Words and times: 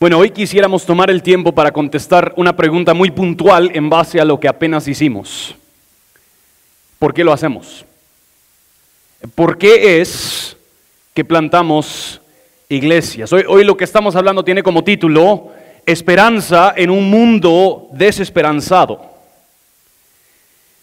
Bueno, 0.00 0.16
hoy 0.16 0.30
quisiéramos 0.30 0.86
tomar 0.86 1.10
el 1.10 1.22
tiempo 1.22 1.52
para 1.52 1.72
contestar 1.72 2.32
una 2.38 2.56
pregunta 2.56 2.94
muy 2.94 3.10
puntual 3.10 3.70
en 3.74 3.90
base 3.90 4.18
a 4.18 4.24
lo 4.24 4.40
que 4.40 4.48
apenas 4.48 4.88
hicimos. 4.88 5.54
¿Por 6.98 7.12
qué 7.12 7.22
lo 7.22 7.34
hacemos? 7.34 7.84
¿Por 9.34 9.58
qué 9.58 10.00
es 10.00 10.56
que 11.12 11.22
plantamos 11.22 12.22
iglesias? 12.70 13.30
Hoy, 13.30 13.44
hoy 13.46 13.62
lo 13.62 13.76
que 13.76 13.84
estamos 13.84 14.16
hablando 14.16 14.42
tiene 14.42 14.62
como 14.62 14.82
título 14.82 15.48
Esperanza 15.84 16.72
en 16.74 16.88
un 16.88 17.10
mundo 17.10 17.90
desesperanzado. 17.92 19.04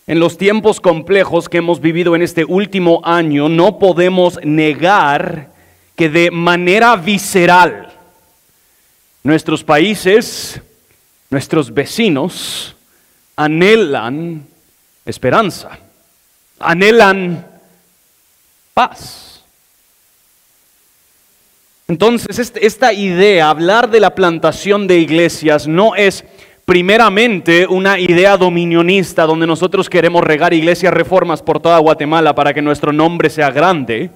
En 0.05 0.19
los 0.19 0.37
tiempos 0.37 0.79
complejos 0.79 1.49
que 1.49 1.57
hemos 1.57 1.81
vivido 1.81 2.15
en 2.15 2.21
este 2.21 2.45
último 2.45 3.01
año, 3.03 3.49
no 3.49 3.79
podemos 3.79 4.39
negar 4.43 5.49
que 5.95 6.07
de 6.07 6.29
manera 6.29 6.95
visceral 6.97 7.96
nuestros 9.27 9.61
países, 9.61 10.61
nuestros 11.29 11.73
vecinos, 11.73 12.77
anhelan 13.35 14.47
esperanza, 15.05 15.77
anhelan 16.57 17.45
paz. 18.73 19.43
Entonces, 21.89 22.39
este, 22.39 22.65
esta 22.65 22.93
idea, 22.93 23.49
hablar 23.49 23.89
de 23.89 23.99
la 23.99 24.15
plantación 24.15 24.87
de 24.87 24.99
iglesias, 24.99 25.67
no 25.67 25.93
es 25.93 26.23
primeramente 26.63 27.67
una 27.67 27.99
idea 27.99 28.37
dominionista 28.37 29.25
donde 29.25 29.45
nosotros 29.45 29.89
queremos 29.89 30.23
regar 30.23 30.53
iglesias 30.53 30.93
reformas 30.93 31.41
por 31.41 31.59
toda 31.59 31.79
Guatemala 31.79 32.33
para 32.33 32.53
que 32.53 32.61
nuestro 32.61 32.93
nombre 32.93 33.29
sea 33.29 33.51
grande, 33.51 34.09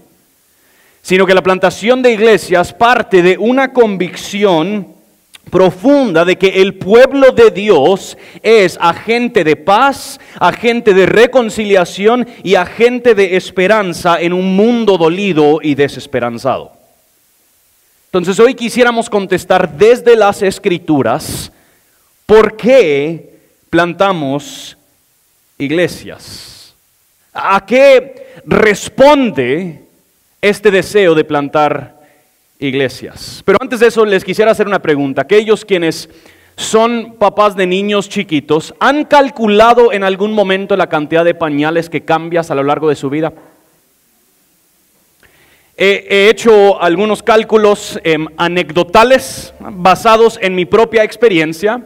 sino 1.01 1.25
que 1.25 1.33
la 1.33 1.43
plantación 1.43 2.01
de 2.01 2.13
iglesias 2.13 2.71
parte 2.71 3.21
de 3.21 3.37
una 3.37 3.73
convicción 3.73 5.00
profunda 5.49 6.23
de 6.23 6.37
que 6.37 6.61
el 6.61 6.75
pueblo 6.75 7.31
de 7.31 7.51
Dios 7.51 8.17
es 8.43 8.77
agente 8.79 9.43
de 9.43 9.55
paz, 9.55 10.19
agente 10.39 10.93
de 10.93 11.05
reconciliación 11.05 12.27
y 12.43 12.55
agente 12.55 13.15
de 13.15 13.35
esperanza 13.35 14.21
en 14.21 14.33
un 14.33 14.55
mundo 14.55 14.97
dolido 14.97 15.59
y 15.61 15.75
desesperanzado. 15.75 16.73
Entonces 18.05 18.39
hoy 18.39 18.55
quisiéramos 18.55 19.09
contestar 19.09 19.77
desde 19.77 20.15
las 20.15 20.41
escrituras 20.41 21.51
¿Por 22.31 22.55
qué 22.55 23.39
plantamos 23.69 24.77
iglesias? 25.57 26.73
¿A 27.33 27.65
qué 27.65 28.41
responde 28.45 29.83
este 30.41 30.71
deseo 30.71 31.13
de 31.13 31.25
plantar 31.25 32.00
iglesias? 32.61 33.41
Pero 33.43 33.57
antes 33.59 33.81
de 33.81 33.87
eso 33.87 34.05
les 34.05 34.23
quisiera 34.23 34.51
hacer 34.51 34.67
una 34.67 34.81
pregunta. 34.81 35.23
Aquellos 35.23 35.65
quienes 35.65 36.09
son 36.55 37.15
papás 37.17 37.55
de 37.55 37.67
niños 37.67 38.07
chiquitos, 38.07 38.73
¿han 38.79 39.05
calculado 39.05 39.91
en 39.91 40.03
algún 40.03 40.33
momento 40.33 40.77
la 40.77 40.87
cantidad 40.87 41.25
de 41.25 41.33
pañales 41.33 41.89
que 41.89 42.05
cambias 42.05 42.51
a 42.51 42.55
lo 42.55 42.63
largo 42.63 42.87
de 42.87 42.95
su 42.95 43.09
vida? 43.09 43.33
He, 45.75 46.29
hecho 46.29 46.81
algunos 46.81 47.23
cálculos 47.23 47.99
em, 48.03 48.27
anecdotales 48.37 49.53
basados 49.59 50.37
en 50.41 50.53
mi 50.53 50.65
propia 50.65 51.03
experiencia 51.03 51.81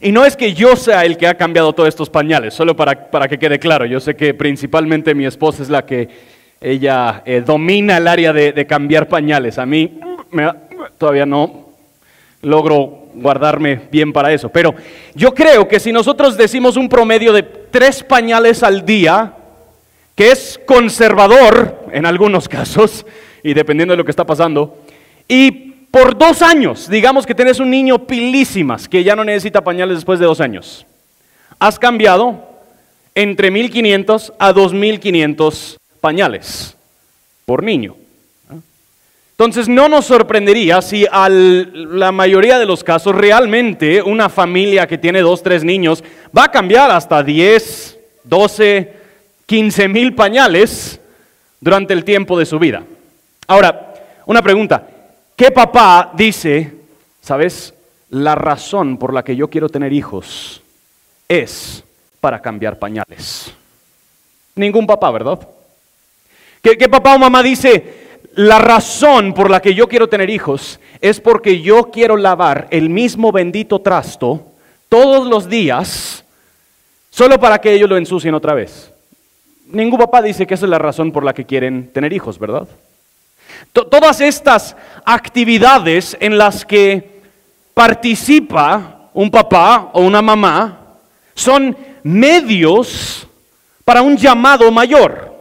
y 0.00 0.12
no 0.12 0.24
es 0.24 0.36
que 0.36 0.52
yo 0.52 0.74
sea 0.76 1.04
el 1.04 1.16
que 1.16 1.26
ha 1.26 1.36
cambiado 1.36 1.72
todos 1.72 1.88
estos 1.88 2.10
pañales, 2.10 2.54
solo 2.54 2.74
para, 2.76 3.10
para 3.10 3.28
que 3.28 3.38
quede 3.38 3.58
claro. 3.58 3.86
Yo 3.86 4.00
sé 4.00 4.16
que 4.16 4.34
principalmente 4.34 5.14
mi 5.14 5.26
esposa 5.26 5.62
es 5.62 5.70
la 5.70 5.86
que 5.86 6.08
ella 6.60 7.22
eh, 7.24 7.42
domina 7.44 7.98
el 7.98 8.08
área 8.08 8.32
de, 8.32 8.66
cambiar 8.66 9.08
pañales. 9.08 9.58
A 9.58 9.66
mí 9.66 9.98
todavía 10.98 11.26
no 11.26 11.66
logro 12.42 13.06
guardarme 13.14 13.82
bien 13.90 14.12
para 14.12 14.32
eso. 14.32 14.48
Pero 14.48 14.74
yo 15.14 15.34
creo 15.34 15.66
que 15.68 15.80
si 15.80 15.92
nosotros 15.92 16.36
decimos 16.36 16.76
un 16.76 16.88
promedio 16.88 17.32
de 17.32 17.42
tres 17.42 18.02
pañales 18.02 18.62
al 18.62 18.84
día, 18.84 19.34
que 20.14 20.30
es 20.30 20.60
conservador 20.66 21.86
en 21.92 22.06
algunos 22.06 22.48
casos, 22.48 23.06
y 23.42 23.54
dependiendo 23.54 23.92
de 23.92 23.98
lo 23.98 24.04
que 24.04 24.10
está 24.10 24.24
pasando, 24.24 24.78
y 25.28 25.50
por 25.90 26.16
dos 26.16 26.42
años, 26.42 26.88
digamos 26.88 27.26
que 27.26 27.34
tienes 27.34 27.58
un 27.58 27.70
niño 27.70 28.06
pilísimas 28.06 28.88
que 28.88 29.02
ya 29.02 29.16
no 29.16 29.24
necesita 29.24 29.62
pañales 29.62 29.98
después 29.98 30.18
de 30.18 30.26
dos 30.26 30.40
años. 30.40 30.86
Has 31.58 31.78
cambiado 31.78 32.56
entre 33.14 33.50
1.500 33.50 34.34
a 34.38 34.52
2.500 34.52 35.78
pañales 36.00 36.76
por 37.44 37.62
niño. 37.62 37.96
Entonces 39.32 39.68
no 39.68 39.88
nos 39.88 40.06
sorprendería 40.06 40.80
si 40.80 41.06
a 41.10 41.28
la 41.28 42.10
mayoría 42.10 42.58
de 42.58 42.64
los 42.64 42.82
casos 42.82 43.14
realmente 43.14 44.00
una 44.00 44.30
familia 44.30 44.86
que 44.86 44.96
tiene 44.96 45.20
dos, 45.20 45.42
tres 45.42 45.62
niños 45.62 46.02
va 46.36 46.44
a 46.44 46.50
cambiar 46.50 46.90
hasta 46.90 47.22
10, 47.22 47.98
12, 48.24 48.92
15 49.44 49.88
mil 49.88 50.14
pañales 50.14 50.98
durante 51.60 51.92
el 51.92 52.02
tiempo 52.04 52.38
de 52.38 52.46
su 52.46 52.58
vida. 52.58 52.82
Ahora, 53.46 53.94
una 54.24 54.40
pregunta, 54.40 54.88
¿Qué 55.36 55.50
papá 55.50 56.12
dice, 56.14 56.72
sabes, 57.20 57.74
la 58.08 58.34
razón 58.34 58.96
por 58.96 59.12
la 59.12 59.22
que 59.22 59.36
yo 59.36 59.50
quiero 59.50 59.68
tener 59.68 59.92
hijos 59.92 60.62
es 61.28 61.84
para 62.22 62.40
cambiar 62.40 62.78
pañales? 62.78 63.52
Ningún 64.54 64.86
papá, 64.86 65.10
¿verdad? 65.10 65.46
¿Qué, 66.66 66.76
¿Qué, 66.76 66.88
papá 66.88 67.14
o 67.14 67.18
mamá 67.20 67.44
dice, 67.44 68.18
la 68.34 68.58
razón 68.58 69.34
por 69.34 69.52
la 69.52 69.62
que 69.62 69.72
yo 69.72 69.86
quiero 69.86 70.08
tener 70.08 70.28
hijos 70.30 70.80
es 71.00 71.20
porque 71.20 71.60
yo 71.60 71.92
quiero 71.92 72.16
lavar 72.16 72.66
el 72.72 72.90
mismo 72.90 73.30
bendito 73.30 73.82
trasto 73.82 74.44
todos 74.88 75.28
los 75.28 75.48
días 75.48 76.24
solo 77.08 77.38
para 77.38 77.60
que 77.60 77.72
ellos 77.72 77.88
lo 77.88 77.96
ensucien 77.96 78.34
otra 78.34 78.52
vez? 78.52 78.92
Ningún 79.68 80.00
papá 80.00 80.20
dice 80.20 80.44
que 80.44 80.54
esa 80.54 80.66
es 80.66 80.70
la 80.70 80.80
razón 80.80 81.12
por 81.12 81.22
la 81.22 81.34
que 81.34 81.44
quieren 81.44 81.92
tener 81.92 82.12
hijos, 82.12 82.36
¿verdad? 82.36 82.66
Todas 83.72 84.20
estas 84.20 84.74
actividades 85.04 86.16
en 86.18 86.36
las 86.36 86.64
que 86.64 87.20
participa 87.74 89.10
un 89.14 89.30
papá 89.30 89.90
o 89.92 90.00
una 90.00 90.20
mamá 90.20 90.80
son 91.32 91.76
medios 92.02 93.24
para 93.84 94.02
un 94.02 94.16
llamado 94.16 94.72
mayor. 94.72 95.35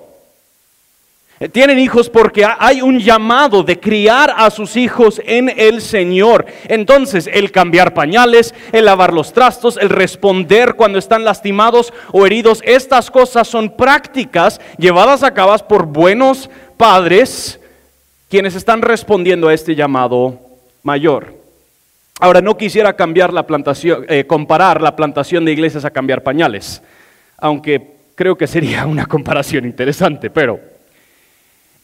Eh, 1.38 1.50
tienen 1.50 1.79
hijos 1.79 2.09
porque 2.09 2.46
hay 2.46 2.81
un 2.81 2.97
llamado 2.97 3.62
de 3.62 3.78
criar 3.78 4.34
a 4.38 4.50
sus 4.50 4.78
hijos 4.78 5.22
en 5.25 5.50
el 5.50 5.81
Señor. 5.81 6.46
Entonces, 6.69 7.29
el 7.31 7.51
cambiar 7.51 7.94
pañales, 7.94 8.56
el 8.72 8.85
lavar 8.85 9.13
los 9.13 9.34
trastos, 9.34 9.78
el 9.78 9.90
responder 9.90 10.75
cuando 10.75 10.97
están 10.97 11.25
lastimados 11.25 11.91
o 12.13 12.25
heridos, 12.25 12.62
estas 12.63 13.12
cosas 13.12 13.50
son 13.50 13.75
prácticas 13.75 14.62
llevadas 14.78 15.23
a 15.23 15.34
cabo 15.34 15.56
por 15.68 15.85
buenos 15.85 16.50
padres 16.78 17.59
quienes 18.29 18.56
están 18.56 18.81
respondiendo 18.81 19.50
a 19.50 19.53
este 19.53 19.75
llamado 19.75 20.40
mayor. 20.84 21.35
Ahora, 22.22 22.40
no 22.40 22.56
quisiera 22.56 22.94
cambiar 22.94 23.34
la 23.34 23.46
plantación, 23.46 24.06
eh, 24.07 24.25
comparar 24.25 24.81
la 24.81 24.96
plantación 24.96 25.44
de 25.44 25.52
iglesias 25.52 25.84
a 25.84 25.91
cambiar 25.91 26.23
pañales, 26.23 26.81
aunque 27.38 27.96
creo 28.16 28.38
que 28.38 28.47
sería 28.47 28.85
una 28.85 29.06
comparación 29.06 29.66
interesante, 29.66 30.29
pero 30.29 30.75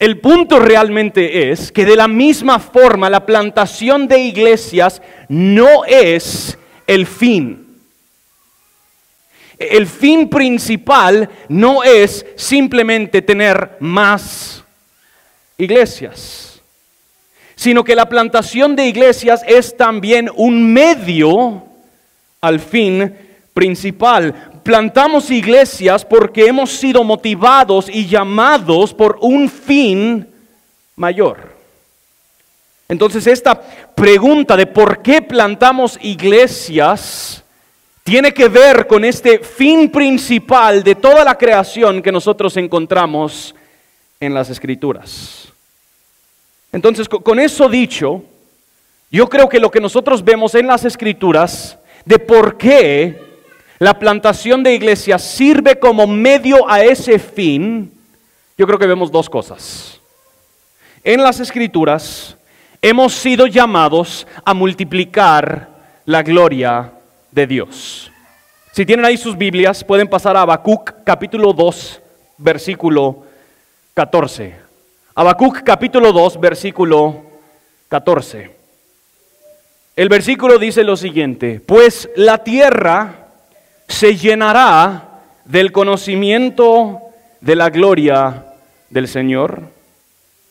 el 0.02 0.18
punto 0.18 0.58
realmente 0.58 1.52
es 1.52 1.70
que 1.70 1.84
de 1.84 1.94
la 1.94 2.08
misma 2.08 2.58
forma 2.58 3.08
la 3.08 3.24
plantación 3.24 4.08
de 4.08 4.18
iglesias 4.18 5.00
no 5.28 5.84
es 5.84 6.58
el 6.88 7.06
fin. 7.06 7.78
El 9.56 9.86
fin 9.86 10.28
principal 10.28 11.30
no 11.48 11.84
es 11.84 12.26
simplemente 12.34 13.22
tener 13.22 13.76
más 13.78 14.64
iglesias, 15.56 16.60
sino 17.54 17.84
que 17.84 17.94
la 17.94 18.08
plantación 18.08 18.74
de 18.74 18.88
iglesias 18.88 19.44
es 19.46 19.76
también 19.76 20.28
un 20.34 20.72
medio 20.72 21.62
al 22.40 22.58
fin 22.58 23.14
principal. 23.54 24.51
Plantamos 24.62 25.30
iglesias 25.30 26.04
porque 26.04 26.46
hemos 26.46 26.70
sido 26.70 27.02
motivados 27.02 27.88
y 27.88 28.06
llamados 28.06 28.94
por 28.94 29.18
un 29.20 29.48
fin 29.48 30.28
mayor. 30.96 31.52
Entonces 32.88 33.26
esta 33.26 33.60
pregunta 33.94 34.56
de 34.56 34.66
por 34.66 35.02
qué 35.02 35.22
plantamos 35.22 35.98
iglesias 36.02 37.42
tiene 38.04 38.34
que 38.34 38.48
ver 38.48 38.86
con 38.86 39.04
este 39.04 39.38
fin 39.38 39.90
principal 39.90 40.82
de 40.82 40.94
toda 40.94 41.24
la 41.24 41.38
creación 41.38 42.02
que 42.02 42.12
nosotros 42.12 42.56
encontramos 42.56 43.54
en 44.20 44.34
las 44.34 44.50
escrituras. 44.50 45.48
Entonces, 46.72 47.08
con 47.08 47.38
eso 47.38 47.68
dicho, 47.68 48.24
yo 49.10 49.28
creo 49.28 49.48
que 49.48 49.60
lo 49.60 49.70
que 49.70 49.80
nosotros 49.80 50.24
vemos 50.24 50.54
en 50.54 50.66
las 50.66 50.84
escrituras 50.84 51.78
de 52.04 52.18
por 52.18 52.56
qué 52.56 53.31
la 53.82 53.98
plantación 53.98 54.62
de 54.62 54.74
iglesias 54.74 55.24
sirve 55.24 55.76
como 55.76 56.06
medio 56.06 56.70
a 56.70 56.84
ese 56.84 57.18
fin, 57.18 57.92
yo 58.56 58.64
creo 58.64 58.78
que 58.78 58.86
vemos 58.86 59.10
dos 59.10 59.28
cosas. 59.28 60.00
En 61.02 61.20
las 61.20 61.40
escrituras 61.40 62.36
hemos 62.80 63.12
sido 63.12 63.48
llamados 63.48 64.24
a 64.44 64.54
multiplicar 64.54 65.68
la 66.04 66.22
gloria 66.22 66.92
de 67.32 67.44
Dios. 67.48 68.12
Si 68.70 68.86
tienen 68.86 69.04
ahí 69.04 69.16
sus 69.16 69.36
Biblias, 69.36 69.82
pueden 69.82 70.06
pasar 70.06 70.36
a 70.36 70.42
Habacuc 70.42 71.02
capítulo 71.02 71.52
2, 71.52 72.00
versículo 72.38 73.24
14. 73.94 74.54
Habacuc 75.12 75.60
capítulo 75.64 76.12
2, 76.12 76.38
versículo 76.38 77.20
14. 77.88 78.48
El 79.96 80.08
versículo 80.08 80.60
dice 80.60 80.84
lo 80.84 80.96
siguiente, 80.96 81.60
pues 81.66 82.08
la 82.14 82.44
tierra 82.44 83.21
se 83.92 84.16
llenará 84.16 85.20
del 85.44 85.70
conocimiento 85.70 87.00
de 87.40 87.56
la 87.56 87.68
gloria 87.68 88.46
del 88.88 89.06
Señor, 89.06 89.62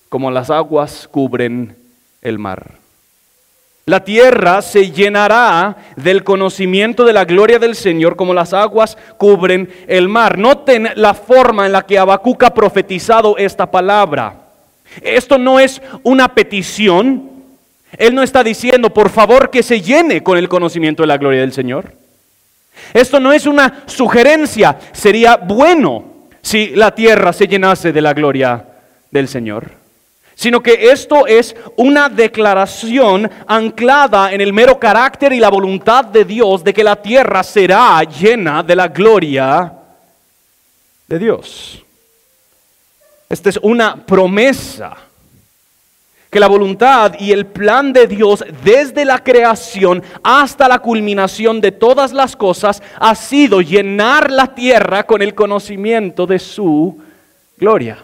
como 0.10 0.30
las 0.30 0.50
aguas 0.50 1.08
cubren 1.10 1.76
el 2.22 2.38
mar. 2.38 2.76
La 3.86 4.04
tierra 4.04 4.62
se 4.62 4.92
llenará 4.92 5.76
del 5.96 6.24
conocimiento 6.24 7.04
de 7.04 7.14
la 7.14 7.26
gloria 7.26 7.58
del 7.58 7.76
Señor 7.76 8.16
como 8.16 8.34
las 8.34 8.54
aguas 8.54 8.96
cubren 9.18 9.70
el 9.88 10.08
mar. 10.08 10.38
Noten 10.38 10.90
la 10.96 11.16
forma 11.16 11.66
en 11.66 11.72
la 11.72 11.86
que 11.86 11.98
Habacuc 11.98 12.44
ha 12.44 12.54
profetizado 12.54 13.38
esta 13.38 13.70
palabra. 13.72 14.36
Esto 15.02 15.40
no 15.40 15.60
es 15.60 15.82
una 16.04 16.36
petición. 16.36 17.32
Él 17.98 18.14
no 18.14 18.22
está 18.22 18.44
diciendo, 18.44 18.94
por 18.94 19.10
favor, 19.10 19.50
que 19.50 19.64
se 19.64 19.82
llene 19.82 20.22
con 20.22 20.38
el 20.38 20.48
conocimiento 20.48 21.02
de 21.04 21.08
la 21.08 21.18
gloria 21.18 21.42
del 21.42 21.54
Señor. 21.54 22.00
Esto 22.94 23.19
no 23.19 23.31
es 23.33 23.45
una 23.45 23.83
sugerencia. 23.85 24.77
Sería 24.91 25.38
bueno 25.38 26.27
si 26.41 26.69
la 26.69 26.94
tierra 26.94 27.33
se 27.33 27.47
llenase 27.47 27.91
de 27.91 28.01
la 28.01 28.13
gloria 28.13 28.65
del 29.09 29.27
Señor 29.27 29.81
sino 30.41 30.63
que 30.63 30.89
esto 30.91 31.27
es 31.27 31.56
una 31.75 32.09
declaración 32.09 33.29
anclada 33.45 34.31
en 34.31 34.41
el 34.41 34.51
mero 34.53 34.79
carácter 34.79 35.33
y 35.33 35.39
la 35.39 35.50
voluntad 35.50 36.06
de 36.06 36.25
Dios 36.25 36.63
de 36.63 36.73
que 36.73 36.83
la 36.83 36.95
tierra 36.95 37.44
será 37.44 38.01
llena 38.01 38.63
de 38.63 38.75
la 38.75 38.88
gloria 38.88 39.71
de 41.07 41.19
Dios. 41.19 41.83
Esta 43.29 43.50
es 43.50 43.59
una 43.62 43.95
promesa 43.95 44.97
que 46.31 46.39
la 46.39 46.48
voluntad 46.48 47.13
y 47.19 47.33
el 47.33 47.45
plan 47.45 47.92
de 47.92 48.07
Dios 48.07 48.45
desde 48.63 49.04
la 49.04 49.19
creación 49.19 50.01
hasta 50.24 50.69
la 50.69 50.80
culminación 50.80 51.60
de 51.60 51.74
todas 51.74 52.13
las 52.13 52.38
cosas 52.38 52.81
ha 52.98 53.13
sido 53.16 53.60
llenar 53.60 54.31
la 54.31 54.56
tierra 54.56 55.04
con 55.04 55.22
el 55.22 55.36
conocimiento 55.36 56.25
de 56.25 56.39
su 56.39 56.98
gloria. 57.57 57.98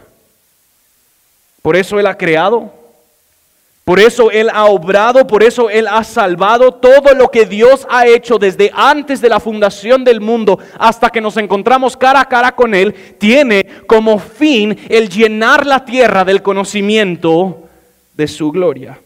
Por 1.62 1.78
eso 1.78 2.02
Él 2.02 2.06
ha 2.06 2.18
creado, 2.18 2.74
por 3.86 3.98
eso 3.98 4.30
Él 4.30 4.50
ha 4.54 4.66
obrado, 4.66 5.26
por 5.26 5.42
eso 5.42 5.70
Él 5.70 5.88
ha 5.88 6.04
salvado 6.04 6.74
todo 6.74 7.14
lo 7.14 7.32
que 7.32 7.46
Dios 7.46 7.88
ha 7.90 8.08
hecho 8.08 8.38
desde 8.38 8.70
antes 8.74 9.22
de 9.22 9.30
la 9.30 9.40
fundación 9.40 10.04
del 10.04 10.20
mundo 10.20 10.60
hasta 10.78 11.10
que 11.10 11.22
nos 11.22 11.38
encontramos 11.38 11.96
cara 11.96 12.20
a 12.20 12.28
cara 12.28 12.54
con 12.54 12.76
Él, 12.76 12.94
tiene 13.20 13.66
como 13.88 14.20
fin 14.20 14.78
el 14.90 15.08
llenar 15.08 15.66
la 15.66 15.86
tierra 15.86 16.26
del 16.26 16.42
conocimiento 16.42 17.67
de 18.18 18.28
su 18.28 18.52
gloria. 18.52 19.00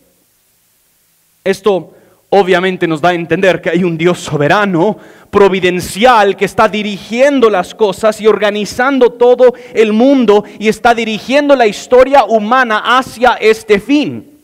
Esto 1.43 1.93
obviamente 2.29 2.87
nos 2.87 3.01
da 3.01 3.09
a 3.09 3.13
entender 3.13 3.61
que 3.61 3.69
hay 3.69 3.83
un 3.83 3.97
Dios 3.97 4.19
soberano, 4.19 4.97
providencial, 5.29 6.37
que 6.37 6.45
está 6.45 6.69
dirigiendo 6.69 7.49
las 7.49 7.75
cosas 7.75 8.21
y 8.21 8.27
organizando 8.27 9.11
todo 9.11 9.53
el 9.73 9.91
mundo 9.91 10.45
y 10.57 10.69
está 10.69 10.95
dirigiendo 10.95 11.55
la 11.55 11.67
historia 11.67 12.23
humana 12.23 12.97
hacia 12.97 13.33
este 13.33 13.79
fin. 13.79 14.39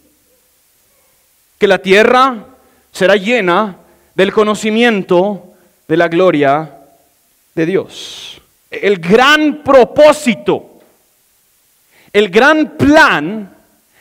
Que 1.57 1.67
la 1.67 1.77
tierra 1.77 2.45
será 2.91 3.15
llena 3.15 3.77
del 4.15 4.33
conocimiento 4.33 5.53
de 5.87 5.97
la 5.97 6.09
gloria 6.09 6.77
de 7.55 7.65
Dios. 7.65 8.41
El 8.69 8.97
gran 8.99 9.63
propósito, 9.63 10.81
el 12.11 12.29
gran 12.29 12.75
plan 12.77 13.56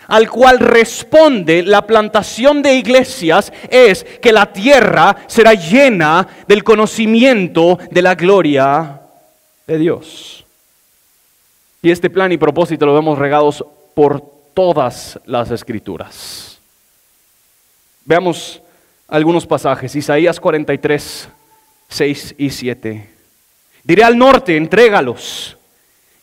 al 0.08 0.30
cual 0.30 0.58
responde 0.58 1.62
la 1.62 1.86
plantación 1.86 2.62
de 2.62 2.74
iglesias 2.74 3.52
es 3.70 4.04
que 4.20 4.32
la 4.32 4.52
tierra 4.52 5.16
será 5.26 5.54
llena 5.54 6.26
del 6.46 6.62
conocimiento 6.62 7.78
de 7.90 8.02
la 8.02 8.14
gloria 8.14 9.00
de 9.66 9.78
Dios. 9.78 10.44
Y 11.82 11.90
este 11.90 12.10
plan 12.10 12.32
y 12.32 12.36
propósito 12.36 12.86
lo 12.86 12.94
vemos 12.94 13.18
regados 13.18 13.64
por 13.94 14.20
todas 14.54 15.20
las 15.26 15.50
escrituras. 15.50 16.58
Veamos 18.04 18.62
algunos 19.08 19.46
pasajes. 19.46 19.94
Isaías 19.94 20.40
43, 20.40 21.28
6 21.88 22.34
y 22.38 22.50
7. 22.50 23.10
Diré 23.84 24.04
al 24.04 24.18
norte, 24.18 24.56
entrégalos 24.56 25.55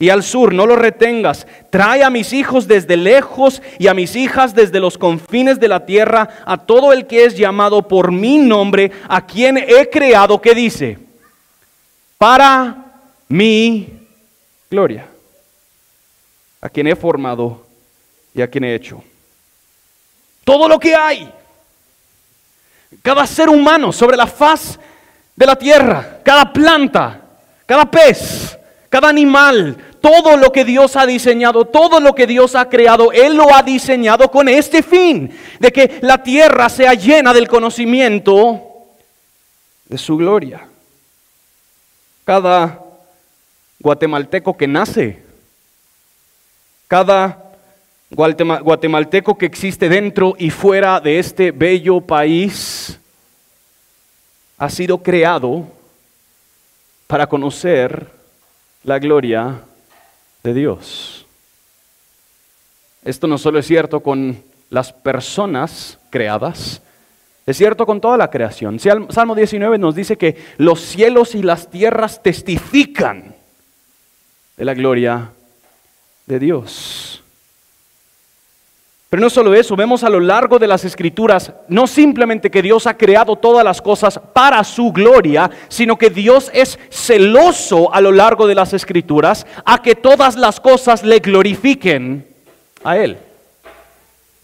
y 0.03 0.09
al 0.09 0.21
sur, 0.21 0.53
no 0.53 0.65
lo 0.65 0.75
retengas. 0.75 1.47
Trae 1.69 2.03
a 2.03 2.09
mis 2.09 2.33
hijos 2.33 2.67
desde 2.67 2.97
lejos 2.97 3.61
y 3.79 3.87
a 3.87 3.93
mis 3.93 4.17
hijas 4.17 4.53
desde 4.53 4.81
los 4.81 4.97
confines 4.97 5.61
de 5.61 5.69
la 5.69 5.85
tierra, 5.85 6.43
a 6.45 6.57
todo 6.57 6.91
el 6.91 7.07
que 7.07 7.23
es 7.23 7.37
llamado 7.37 7.87
por 7.87 8.11
mi 8.11 8.37
nombre, 8.37 8.91
a 9.07 9.25
quien 9.25 9.57
he 9.57 9.89
creado, 9.89 10.41
que 10.41 10.53
dice, 10.53 10.99
para 12.17 12.75
mi 13.29 13.87
gloria, 14.69 15.07
a 16.59 16.67
quien 16.67 16.87
he 16.87 16.97
formado 16.97 17.65
y 18.35 18.41
a 18.41 18.49
quien 18.49 18.65
he 18.65 18.75
hecho. 18.75 19.01
Todo 20.43 20.67
lo 20.67 20.77
que 20.81 20.93
hay, 20.93 21.31
cada 23.01 23.25
ser 23.25 23.47
humano 23.47 23.93
sobre 23.93 24.17
la 24.17 24.27
faz 24.27 24.77
de 25.33 25.45
la 25.45 25.55
tierra, 25.55 26.19
cada 26.25 26.51
planta, 26.51 27.21
cada 27.65 27.89
pez, 27.89 28.59
cada 28.93 29.09
animal, 29.09 29.75
todo 30.03 30.35
lo 30.35 30.51
que 30.51 30.65
Dios 30.65 30.97
ha 30.97 31.05
diseñado, 31.05 31.63
todo 31.63 32.01
lo 32.01 32.13
que 32.13 32.27
Dios 32.27 32.55
ha 32.55 32.67
creado, 32.67 33.13
Él 33.13 33.37
lo 33.37 33.55
ha 33.55 33.63
diseñado 33.63 34.29
con 34.29 34.49
este 34.49 34.83
fin, 34.83 35.31
de 35.61 35.71
que 35.71 35.99
la 36.01 36.21
tierra 36.21 36.67
sea 36.67 36.93
llena 36.93 37.33
del 37.33 37.47
conocimiento 37.47 38.61
de 39.87 39.97
su 39.97 40.17
gloria. 40.17 40.67
Cada 42.25 42.83
guatemalteco 43.79 44.57
que 44.57 44.67
nace, 44.67 45.23
cada 46.89 47.41
guatemalteco 48.11 49.37
que 49.37 49.45
existe 49.45 49.87
dentro 49.87 50.35
y 50.37 50.49
fuera 50.49 50.99
de 50.99 51.17
este 51.17 51.51
bello 51.51 52.01
país, 52.01 52.99
ha 54.57 54.69
sido 54.69 54.97
creado 55.01 55.65
para 57.07 57.25
conocer 57.25 58.11
la 58.83 58.99
gloria 58.99 59.61
de 60.43 60.53
Dios. 60.53 61.25
Esto 63.03 63.27
no 63.27 63.37
solo 63.37 63.59
es 63.59 63.67
cierto 63.67 64.01
con 64.01 64.43
las 64.69 64.93
personas 64.93 65.99
creadas, 66.09 66.81
es 67.45 67.57
cierto 67.57 67.85
con 67.85 67.99
toda 67.99 68.17
la 68.17 68.29
creación. 68.29 68.79
Salmo 68.79 69.35
19 69.35 69.77
nos 69.77 69.95
dice 69.95 70.17
que 70.17 70.37
los 70.57 70.79
cielos 70.79 71.35
y 71.35 71.43
las 71.43 71.69
tierras 71.69 72.23
testifican 72.23 73.35
de 74.55 74.65
la 74.65 74.73
gloria 74.73 75.31
de 76.25 76.39
Dios. 76.39 77.22
Pero 79.13 79.21
no 79.21 79.29
solo 79.29 79.53
eso, 79.53 79.75
vemos 79.75 80.03
a 80.03 80.09
lo 80.09 80.19
largo 80.19 80.57
de 80.57 80.65
las 80.65 80.85
escrituras 80.85 81.53
no 81.67 81.85
simplemente 81.85 82.49
que 82.49 82.63
Dios 82.63 82.87
ha 82.87 82.97
creado 82.97 83.35
todas 83.35 83.63
las 83.63 83.79
cosas 83.79 84.19
para 84.33 84.63
su 84.63 84.91
gloria, 84.91 85.51
sino 85.67 85.99
que 85.99 86.09
Dios 86.09 86.49
es 86.51 86.79
celoso 86.89 87.93
a 87.93 88.01
lo 88.01 88.11
largo 88.11 88.47
de 88.47 88.55
las 88.55 88.73
escrituras 88.73 89.45
a 89.65 89.83
que 89.83 89.93
todas 89.93 90.35
las 90.35 90.59
cosas 90.59 91.03
le 91.03 91.19
glorifiquen 91.19 92.25
a 92.83 92.97
Él. 92.97 93.19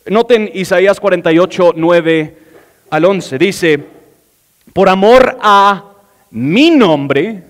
Noten 0.06 0.52
Isaías 0.54 1.00
48, 1.00 1.74
9 1.76 2.38
al 2.92 3.06
11. 3.06 3.38
Dice, 3.40 3.84
por 4.72 4.88
amor 4.88 5.36
a 5.42 5.84
mi 6.30 6.70
nombre, 6.70 7.42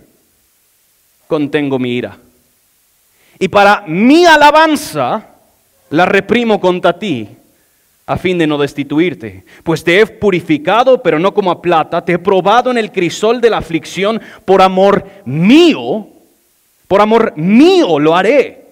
contengo 1.28 1.80
mi 1.80 1.98
ira. 1.98 2.18
Y 3.40 3.50
para 3.50 3.84
mi 3.88 4.26
alabanza, 4.26 5.29
la 5.90 6.06
reprimo 6.06 6.60
contra 6.60 6.98
ti 6.98 7.28
a 8.10 8.18
fin 8.18 8.40
de 8.40 8.48
no 8.48 8.58
destituirte. 8.58 9.44
Pues 9.64 9.84
te 9.84 10.00
he 10.00 10.06
purificado, 10.08 11.04
pero 11.04 11.20
no 11.20 11.32
como 11.32 11.52
a 11.52 11.62
plata, 11.62 12.04
te 12.04 12.14
he 12.14 12.20
probado 12.20 12.72
en 12.72 12.80
el 12.80 12.92
crisol 12.92 13.40
de 13.40 13.52
la 13.52 13.60
aflicción, 13.60 14.20
por 14.46 14.64
amor 14.64 15.06
mío, 15.26 16.08
por 16.88 17.02
amor 17.02 17.34
mío 17.38 18.00
lo 18.00 18.16
haré. 18.16 18.66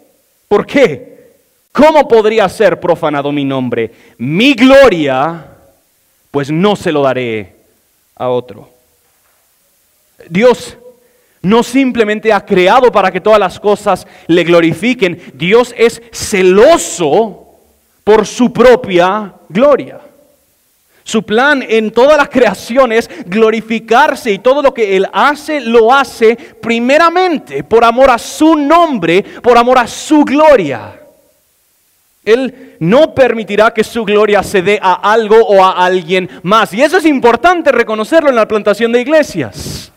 ¿Por 0.48 0.66
qué? 0.66 1.36
¿Cómo 1.72 2.08
podría 2.08 2.50
ser 2.50 2.80
profanado 2.80 3.32
mi 3.32 3.46
nombre? 3.46 3.92
Mi 4.18 4.56
gloria, 4.56 5.46
pues 6.32 6.50
no 6.50 6.76
se 6.76 6.92
lo 6.92 7.04
daré 7.04 7.58
a 8.16 8.30
otro. 8.30 8.72
Dios 10.30 10.78
no 11.42 11.64
simplemente 11.64 12.34
ha 12.34 12.46
creado 12.46 12.92
para 12.92 13.12
que 13.12 13.22
todas 13.22 13.40
las 13.40 13.60
cosas 13.60 14.08
le 14.28 14.44
glorifiquen, 14.44 15.22
Dios 15.34 15.74
es 15.78 16.02
celoso 16.12 17.48
por 18.04 18.26
su 18.26 18.52
propia 18.52 19.34
gloria. 19.50 20.00
Su 21.04 21.24
plan 21.24 21.64
en 21.66 21.92
toda 21.92 22.18
la 22.18 22.28
creación 22.28 22.92
es 22.92 23.10
glorificarse 23.26 24.30
y 24.30 24.40
todo 24.40 24.62
lo 24.62 24.74
que 24.74 24.98
Él 24.98 25.08
hace 25.14 25.62
lo 25.62 25.94
hace 25.94 26.36
primeramente 26.36 27.64
por 27.64 27.86
amor 27.86 28.10
a 28.10 28.18
su 28.18 28.58
nombre, 28.58 29.24
por 29.42 29.58
amor 29.58 29.78
a 29.78 29.88
su 29.88 30.26
gloria. 30.26 31.00
Él 32.26 32.76
no 32.82 33.16
permitirá 33.16 33.74
que 33.74 33.86
su 33.86 34.04
gloria 34.04 34.44
se 34.44 34.62
dé 34.62 34.80
a 34.82 34.96
algo 34.96 35.38
o 35.38 35.64
a 35.64 35.86
alguien 35.86 36.30
más. 36.44 36.74
Y 36.74 36.82
eso 36.82 36.98
es 36.98 37.06
importante 37.06 37.72
reconocerlo 37.72 38.30
en 38.30 38.36
la 38.36 38.46
plantación 38.46 38.92
de 38.92 39.00
iglesias. 39.00 39.94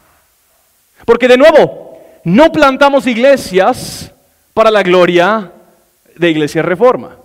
Porque 1.05 1.29
de 1.29 1.37
nuevo, 1.37 1.99
no 2.25 2.53
plantamos 2.53 3.07
iglesias 3.07 4.13
para 4.55 4.71
la 4.71 4.83
gloria 4.83 5.53
de 6.17 6.31
Iglesia 6.31 6.63
Reforma. 6.63 7.17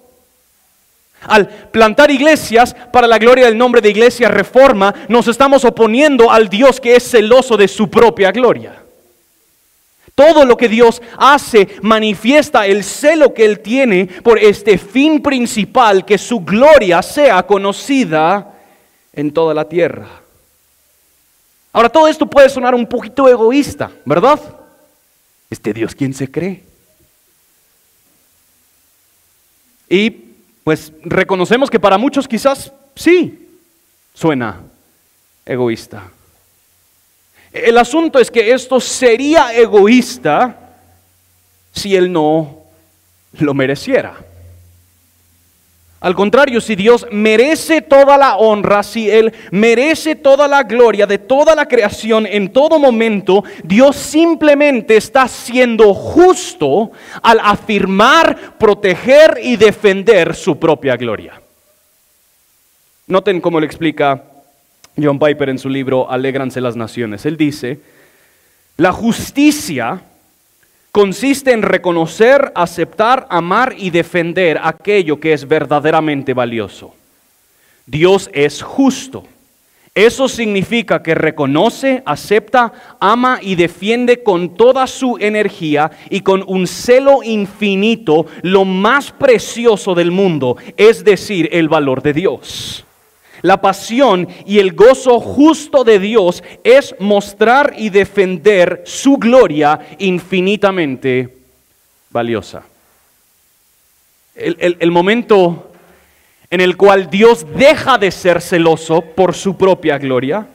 Al 1.28 1.48
plantar 1.48 2.12
iglesias 2.12 2.76
para 2.94 3.08
la 3.08 3.18
gloria 3.18 3.46
del 3.46 3.58
nombre 3.58 3.82
de 3.82 3.90
Iglesia 3.90 4.30
Reforma, 4.30 4.94
nos 5.08 5.28
estamos 5.28 5.66
oponiendo 5.66 6.32
al 6.32 6.50
Dios 6.50 6.80
que 6.80 6.96
es 6.96 7.10
celoso 7.10 7.58
de 7.58 7.68
su 7.68 7.90
propia 7.90 8.32
gloria. 8.32 8.84
Todo 10.14 10.46
lo 10.46 10.56
que 10.56 10.70
Dios 10.70 11.02
hace 11.18 11.68
manifiesta 11.82 12.68
el 12.68 12.84
celo 12.84 13.34
que 13.34 13.44
Él 13.44 13.60
tiene 13.60 14.08
por 14.24 14.40
este 14.40 14.78
fin 14.78 15.22
principal, 15.22 16.06
que 16.06 16.18
su 16.18 16.40
gloria 16.40 17.02
sea 17.02 17.44
conocida 17.44 18.54
en 19.12 19.32
toda 19.32 19.54
la 19.54 19.68
tierra. 19.68 20.25
Ahora, 21.76 21.90
todo 21.90 22.08
esto 22.08 22.26
puede 22.26 22.48
sonar 22.48 22.74
un 22.74 22.88
poquito 22.88 23.28
egoísta, 23.28 23.92
¿verdad? 24.06 24.40
Este 25.50 25.74
Dios, 25.74 25.94
¿quién 25.94 26.14
se 26.14 26.32
cree? 26.32 26.64
Y 29.90 30.10
pues 30.64 30.94
reconocemos 31.04 31.70
que 31.70 31.78
para 31.78 31.98
muchos 31.98 32.30
quizás 32.30 32.72
sí 32.96 33.50
suena 34.14 34.62
egoísta. 35.46 36.10
El 37.52 37.78
asunto 37.78 38.20
es 38.20 38.32
que 38.32 38.54
esto 38.54 38.80
sería 38.80 39.54
egoísta 39.54 40.78
si 41.74 41.94
Él 41.94 42.10
no 42.10 42.64
lo 43.34 43.54
mereciera. 43.54 44.25
Al 46.02 46.14
contrario, 46.14 46.62
si 46.62 46.76
Dios 46.76 47.08
merece 47.12 47.82
toda 47.82 48.18
la 48.18 48.38
honra, 48.38 48.84
si 48.84 49.10
Él 49.10 49.34
merece 49.52 50.16
toda 50.16 50.48
la 50.48 50.64
gloria 50.64 51.08
de 51.08 51.18
toda 51.18 51.56
la 51.56 51.68
creación 51.68 52.28
en 52.28 52.52
todo 52.52 52.78
momento, 52.78 53.44
Dios 53.64 53.96
simplemente 53.96 54.98
está 54.98 55.28
siendo 55.28 55.94
justo 55.94 56.92
al 57.24 57.40
afirmar, 57.42 58.58
proteger 58.58 59.40
y 59.42 59.56
defender 59.56 60.36
su 60.36 60.60
propia 60.60 60.96
gloria. 60.96 61.42
Noten 63.08 63.42
cómo 63.42 63.60
le 63.60 63.66
explica 63.66 64.24
John 65.02 65.18
Piper 65.18 65.50
en 65.50 65.60
su 65.60 65.70
libro 65.70 66.10
Alégranse 66.10 66.62
las 66.62 66.76
Naciones. 66.76 67.26
Él 67.26 67.38
dice, 67.38 67.80
la 68.78 68.92
justicia 68.92 70.02
consiste 70.96 71.52
en 71.52 71.62
reconocer, 71.62 72.54
aceptar, 72.56 73.28
amar 73.30 73.76
y 73.78 73.90
defender 73.90 74.58
aquello 74.64 75.20
que 75.20 75.34
es 75.34 75.46
verdaderamente 75.46 76.34
valioso. 76.34 76.94
Dios 77.86 78.30
es 78.32 78.62
justo. 78.62 79.26
Eso 79.94 80.30
significa 80.30 81.04
que 81.04 81.14
reconoce, 81.14 82.02
acepta, 82.06 82.72
ama 83.02 83.40
y 83.42 83.56
defiende 83.56 84.24
con 84.24 84.56
toda 84.56 84.88
su 84.88 85.18
energía 85.20 85.92
y 86.10 86.22
con 86.22 86.46
un 86.48 86.66
celo 86.66 87.24
infinito 87.24 88.28
lo 88.42 88.64
más 88.64 89.12
precioso 89.12 89.96
del 89.96 90.12
mundo, 90.12 90.56
es 90.78 91.04
decir, 91.04 91.50
el 91.52 91.68
valor 91.68 92.02
de 92.04 92.14
Dios. 92.14 92.86
La 93.46 93.62
pasión 93.62 94.28
y 94.48 94.58
el 94.58 94.74
gozo 94.74 95.20
justo 95.20 95.84
de 95.84 96.00
Dios 96.00 96.42
es 96.64 96.96
mostrar 96.98 97.76
y 97.78 97.92
defender 97.92 98.82
su 98.88 99.18
gloria 99.18 99.80
infinitamente 100.00 101.30
valiosa. 102.10 102.64
El, 104.34 104.90
momento 104.90 105.70
en 106.50 106.60
el 106.60 106.76
cual 106.76 107.12
Dios 107.12 107.46
deja 107.56 108.00
de 108.00 108.10
ser 108.10 108.42
celoso 108.42 109.02
por 109.02 109.36
su 109.36 109.56
propia 109.56 110.00
gloria, 110.00 110.48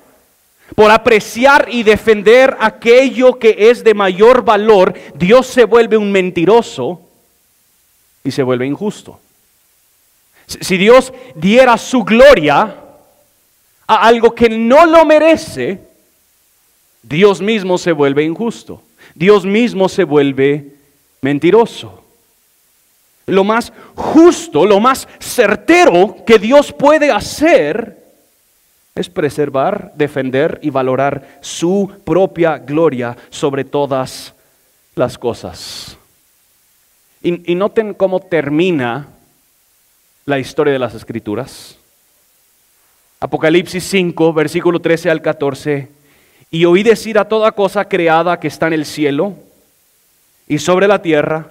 por 0.75 0.91
apreciar 0.91 1.69
y 1.71 1.85
defender 1.85 2.57
aquello 2.59 3.39
que 3.39 3.71
es 3.71 3.85
de 3.85 3.95
mayor 3.95 4.45
valor, 4.45 4.95
Dios 5.15 5.47
se 5.47 5.63
vuelve 5.63 5.97
un 5.97 6.11
mentiroso 6.11 7.03
y 8.25 8.33
se 8.33 8.43
vuelve 8.43 8.67
injusto. 8.67 9.21
Si 10.49 10.77
Dios 10.77 11.13
diera 11.37 11.79
su 11.79 12.03
gloria 12.03 12.80
a 13.91 14.07
algo 14.07 14.37
que 14.37 14.49
no 14.49 14.87
lo 14.87 15.05
merece, 15.05 15.81
Dios 17.03 17.41
mismo 17.41 17.77
se 17.77 17.91
vuelve 17.91 18.23
injusto. 18.23 18.81
Dios 19.17 19.45
mismo 19.45 19.89
se 19.89 20.05
vuelve 20.05 20.77
mentiroso. 21.21 22.05
Lo 23.27 23.43
más 23.43 23.73
justo, 23.97 24.65
lo 24.65 24.79
más 24.79 25.09
certero 25.19 26.19
que 26.25 26.39
Dios 26.39 26.73
puede 26.73 27.11
hacer 27.11 28.01
es 28.95 29.09
preservar, 29.09 29.91
defender 29.97 30.61
y 30.63 30.71
valorar 30.71 31.41
su 31.41 31.91
propia 32.05 32.59
gloria 32.59 33.17
sobre 33.29 33.65
todas 33.65 34.35
las 34.95 35.19
cosas. 35.19 35.97
Y, 37.25 37.51
y 37.51 37.57
noten 37.57 37.95
cómo 37.95 38.21
termina 38.21 39.09
la 40.27 40.39
historia 40.39 40.73
de 40.73 40.79
las 40.79 40.95
Escrituras. 40.95 41.80
Apocalipsis 43.23 43.85
5, 43.85 44.33
versículo 44.33 44.81
13 44.81 45.11
al 45.11 45.21
14. 45.21 45.89
Y 46.51 46.65
oí 46.65 46.83
decir 46.83 47.19
a 47.19 47.29
toda 47.29 47.53
cosa 47.53 47.85
creada 47.85 48.41
que 48.41 48.49
está 48.49 48.67
en 48.67 48.73
el 48.73 48.87
cielo 48.87 49.35
y 50.49 50.59
sobre 50.59 50.89
la 50.89 51.03
tierra, 51.03 51.51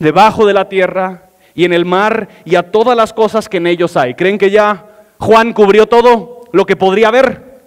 debajo 0.00 0.44
de 0.44 0.52
la 0.52 0.68
tierra 0.68 1.30
y 1.54 1.64
en 1.64 1.72
el 1.72 1.84
mar 1.84 2.28
y 2.44 2.56
a 2.56 2.70
todas 2.70 2.96
las 2.96 3.12
cosas 3.12 3.48
que 3.48 3.58
en 3.58 3.68
ellos 3.68 3.96
hay. 3.96 4.14
¿Creen 4.14 4.38
que 4.38 4.50
ya 4.50 4.86
Juan 5.18 5.52
cubrió 5.52 5.86
todo 5.86 6.46
lo 6.52 6.66
que 6.66 6.74
podría 6.74 7.08
haber? 7.08 7.60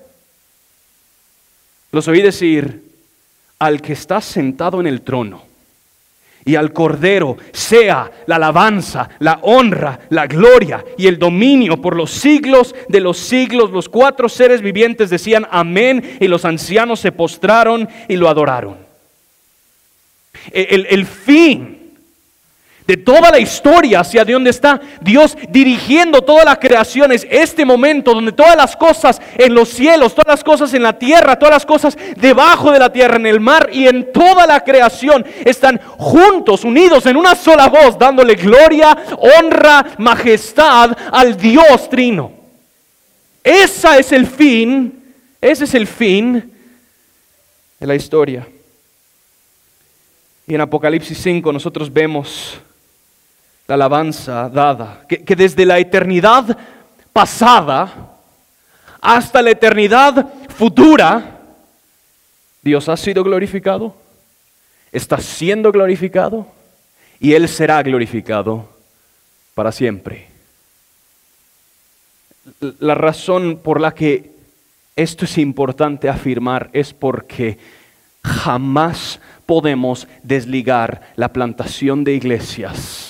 Los 1.93 2.07
oí 2.09 2.21
decir, 2.21 2.83
al 3.59 3.81
que 3.81 3.93
está 3.93 4.19
sentado 4.19 4.81
en 4.81 4.87
el 4.87 5.01
trono 5.01 5.46
y 6.47 6.55
al 6.55 6.73
Cordero 6.73 7.37
sea 7.51 8.09
la 8.25 8.37
alabanza, 8.37 9.09
la 9.19 9.39
honra, 9.43 9.99
la 10.09 10.25
gloria 10.25 10.83
y 10.97 11.05
el 11.05 11.19
dominio 11.19 11.79
por 11.81 11.95
los 11.95 12.09
siglos 12.09 12.73
de 12.87 13.01
los 13.01 13.17
siglos. 13.17 13.69
Los 13.69 13.89
cuatro 13.89 14.29
seres 14.29 14.61
vivientes 14.61 15.09
decían 15.09 15.45
amén 15.51 16.17
y 16.19 16.27
los 16.27 16.45
ancianos 16.45 17.01
se 17.01 17.11
postraron 17.11 17.87
y 18.07 18.15
lo 18.15 18.29
adoraron. 18.29 18.77
El, 20.51 20.87
el 20.89 21.05
fin 21.05 21.76
de 22.87 22.95
toda 22.95 23.29
la 23.29 23.39
historia 23.39 23.99
hacia 23.99 24.23
de 24.23 24.31
donde 24.31 24.49
está 24.49 24.79
Dios 25.01 25.37
dirigiendo 25.49 26.21
toda 26.21 26.45
la 26.45 26.57
creación 26.57 27.11
es 27.11 27.27
este 27.29 27.65
momento 27.65 28.13
donde 28.13 28.31
todas 28.31 28.55
las 28.55 28.77
cosas 28.77 29.21
en 29.37 29.53
los 29.53 29.67
cielos, 29.67 30.15
todas 30.15 30.27
las 30.27 30.43
cosas 30.43 30.73
en 30.73 30.83
la 30.83 30.97
tierra, 30.97 31.37
todas 31.37 31.55
las 31.55 31.65
cosas 31.65 31.97
debajo 32.15 32.71
de 32.71 32.79
la 32.79 32.91
tierra, 32.91 33.17
en 33.17 33.25
el 33.25 33.41
mar 33.41 33.69
y 33.73 33.87
en 33.87 34.13
toda 34.13 34.47
la 34.47 34.63
creación 34.63 35.25
están 35.43 35.81
juntos, 35.97 36.63
unidos 36.63 37.05
en 37.05 37.17
una 37.17 37.35
sola 37.35 37.67
voz, 37.67 37.99
dándole 37.99 38.35
gloria, 38.35 38.97
honra, 39.17 39.85
majestad 39.97 40.97
al 41.11 41.35
Dios 41.35 41.89
trino. 41.89 42.31
Ese 43.43 43.99
es 43.99 44.13
el 44.13 44.27
fin, 44.27 45.13
ese 45.41 45.65
es 45.65 45.73
el 45.73 45.87
fin 45.87 46.53
de 47.81 47.87
la 47.87 47.95
historia. 47.95 48.47
Y 50.47 50.55
en 50.55 50.61
Apocalipsis 50.61 51.17
5 51.17 51.51
nosotros 51.51 51.91
vemos 51.91 52.61
la 53.67 53.75
alabanza 53.75 54.49
dada, 54.49 55.05
que, 55.07 55.35
desde 55.35 55.65
la 55.65 55.77
eternidad 55.77 56.57
pasada 57.11 58.13
hasta 59.01 59.41
la 59.41 59.51
eternidad 59.51 60.25
futura, 60.49 61.41
Dios 62.61 62.87
ha 62.87 62.95
sido 62.95 63.23
glorificado, 63.23 63.93
está 64.91 65.19
siendo 65.19 65.71
glorificado 65.71 66.47
y 67.19 67.33
Él 67.33 67.47
será 67.49 67.83
glorificado 67.83 68.69
para 69.53 69.73
siempre. 69.73 70.27
La 72.79 72.95
razón 72.95 73.59
por 73.61 73.81
la 73.81 73.93
que 73.93 74.31
esto 74.95 75.25
es 75.25 75.37
importante 75.37 76.07
afirmar 76.07 76.69
es 76.71 76.93
porque 76.93 77.57
jamás 78.23 79.19
podemos 79.45 80.07
desligar 80.23 81.01
la 81.17 81.33
plantación 81.33 82.05
de 82.05 82.13
iglesias 82.13 83.06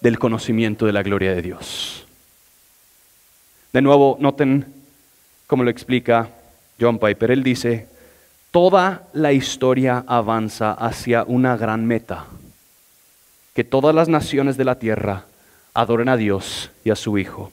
del 0.00 0.18
conocimiento 0.18 0.86
de 0.86 0.92
la 0.92 1.02
gloria 1.02 1.34
de 1.34 1.42
Dios. 1.42 2.06
De 3.72 3.82
nuevo, 3.82 4.16
noten 4.20 4.66
cómo 5.46 5.64
lo 5.64 5.70
explica 5.70 6.30
John 6.80 6.98
Piper. 6.98 7.30
Él 7.30 7.42
dice, 7.42 7.88
toda 8.50 9.08
la 9.12 9.32
historia 9.32 10.04
avanza 10.06 10.72
hacia 10.72 11.24
una 11.24 11.56
gran 11.56 11.86
meta, 11.86 12.26
que 13.54 13.64
todas 13.64 13.94
las 13.94 14.08
naciones 14.08 14.56
de 14.56 14.64
la 14.64 14.78
tierra 14.78 15.24
adoren 15.74 16.08
a 16.08 16.16
Dios 16.16 16.70
y 16.84 16.90
a 16.90 16.96
su 16.96 17.18
Hijo. 17.18 17.52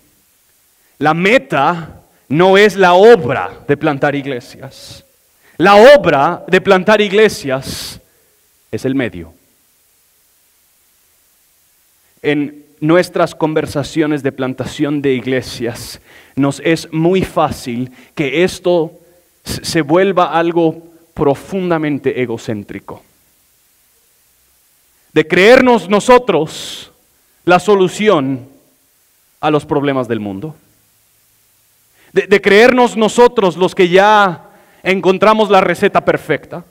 La 0.97 1.13
meta 1.13 2.01
no 2.29 2.57
es 2.57 2.75
la 2.75 2.93
obra 2.93 3.51
de 3.67 3.77
plantar 3.77 4.15
iglesias. 4.15 5.03
La 5.57 5.75
obra 5.75 6.43
de 6.47 6.61
plantar 6.61 7.01
iglesias 7.01 7.99
es 8.71 8.85
el 8.85 8.95
medio. 8.95 9.33
En 12.25 12.65
nuestras 12.79 13.35
conversaciones 13.35 14.23
de 14.23 14.31
plantación 14.31 15.03
de 15.03 15.13
iglesias, 15.13 16.01
nos 16.35 16.59
es 16.65 16.91
muy 16.91 17.21
fácil 17.21 17.91
que 18.15 18.43
esto 18.43 18.91
se 19.43 19.83
vuelva 19.83 20.31
algo 20.31 20.87
profundamente 21.13 22.21
egocéntrico. 22.23 23.03
De 25.13 25.27
creernos 25.27 25.87
nosotros 25.87 26.91
la 27.45 27.59
solución 27.59 28.49
a 29.39 29.51
los 29.51 29.63
problemas 29.63 30.07
del 30.07 30.19
mundo. 30.19 30.55
De, 32.11 32.41
creernos 32.41 32.97
nosotros 32.97 33.55
los 33.55 33.75
que 33.75 33.87
ya 33.87 34.49
encontramos 34.81 35.51
la 35.51 35.61
receta 35.61 36.03
perfecta. 36.03 36.65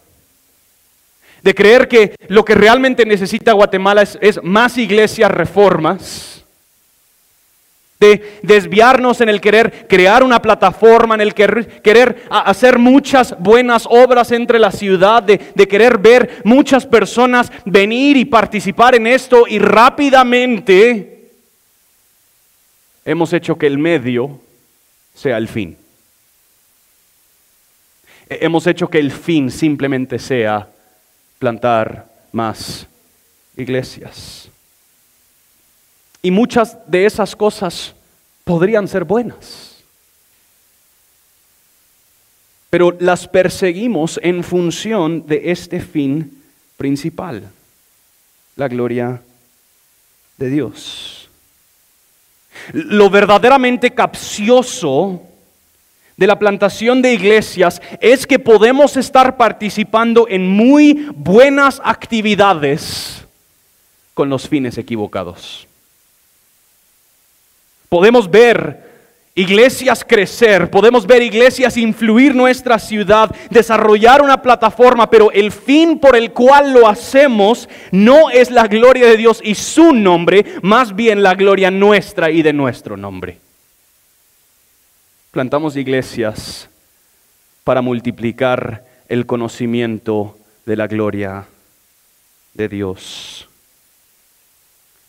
De 1.45 1.55
creer 1.55 1.89
que 1.89 2.17
lo 2.29 2.43
que 2.43 2.55
realmente 2.55 3.05
necesita 3.05 3.53
Guatemala 3.53 4.03
es, 4.03 4.43
más 4.43 4.79
iglesias, 4.79 5.31
reformas 5.31 6.31
de 8.01 8.41
desviarnos 8.43 9.21
en 9.21 9.29
el 9.29 9.43
querer 9.43 9.87
crear 9.87 10.23
una 10.23 10.41
plataforma, 10.41 11.15
en 11.15 11.21
el 11.21 11.35
querer, 11.35 12.25
hacer 12.31 12.79
muchas 12.79 13.37
buenas 13.39 13.87
obras 13.89 14.33
entre 14.33 14.59
la 14.59 14.73
ciudad, 14.73 15.23
de 15.23 15.69
querer 15.69 15.99
ver 15.99 16.41
muchas 16.45 16.87
personas 16.87 17.53
venir 17.67 18.17
y 18.17 18.25
participar 18.25 18.95
en 18.95 19.07
esto 19.07 19.45
y 19.47 19.59
rápidamente 19.59 21.31
hemos 23.05 23.35
hecho 23.35 23.57
que 23.57 23.67
el 23.67 23.77
medio 23.77 24.41
sea 25.15 25.37
el 25.37 25.49
fin. 25.49 25.77
Hemos 28.31 28.67
hecho 28.67 28.89
que 28.89 28.99
el 28.99 29.13
fin 29.13 29.51
simplemente 29.51 30.19
sea 30.19 30.69
plantar 31.39 32.11
más 32.33 32.87
iglesias. 33.57 34.49
Y 36.23 36.31
muchas 36.31 36.79
de 36.87 37.05
esas 37.07 37.37
cosas 37.37 37.95
podrían 38.45 38.89
ser 38.89 39.05
buenas. 39.05 39.85
Pero 42.71 42.97
las 42.99 43.29
perseguimos 43.29 44.19
en 44.23 44.43
función 44.43 45.27
de 45.27 45.51
este 45.51 45.81
fin 45.81 46.43
principal, 46.77 47.49
la 48.57 48.69
gloria 48.69 49.23
de 50.39 50.51
Dios. 50.51 51.29
Lo 52.73 53.11
verdaderamente 53.11 53.91
capcioso 53.91 55.23
de 56.17 56.27
la 56.27 56.39
plantación 56.39 57.03
de 57.03 57.13
iglesias 57.13 57.83
es 58.01 58.27
que 58.27 58.39
podemos 58.39 58.97
estar 58.97 59.37
participando 59.37 60.27
en 60.29 60.49
muy 60.49 61.09
buenas 61.15 61.81
actividades 61.85 63.25
con 64.15 64.29
los 64.29 64.49
fines 64.49 64.79
equivocados. 64.79 65.67
Podemos 67.89 68.31
ver 68.31 68.95
iglesias 69.35 70.05
crecer, 70.07 70.71
podemos 70.71 71.07
ver 71.07 71.21
iglesias 71.23 71.77
influir 71.77 72.35
nuestra 72.35 72.79
ciudad, 72.79 73.35
desarrollar 73.51 74.23
una 74.23 74.41
plataforma, 74.41 75.11
pero 75.11 75.33
el 75.33 75.51
fin 75.51 75.99
por 75.99 76.17
el 76.17 76.31
cual 76.31 76.73
lo 76.73 76.89
hacemos 76.89 77.69
no 77.91 78.31
es 78.31 78.53
la 78.53 78.69
gloria 78.69 79.07
de 79.07 79.17
Dios 79.17 79.41
y 79.43 79.57
su 79.57 79.93
nombre, 79.93 80.45
más 80.63 80.95
bien 80.95 81.23
la 81.23 81.35
gloria 81.35 81.73
nuestra 81.73 82.31
y 82.31 82.43
de 82.43 82.53
nuestro 82.53 82.97
nombre. 82.97 83.44
Plantamos 85.35 85.77
iglesias 85.77 86.71
para 87.65 87.83
multiplicar 87.83 88.85
el 89.09 89.27
conocimiento 89.27 90.39
de 90.65 90.77
la 90.77 90.87
gloria 90.87 91.47
de 92.55 92.69
Dios. 92.69 93.49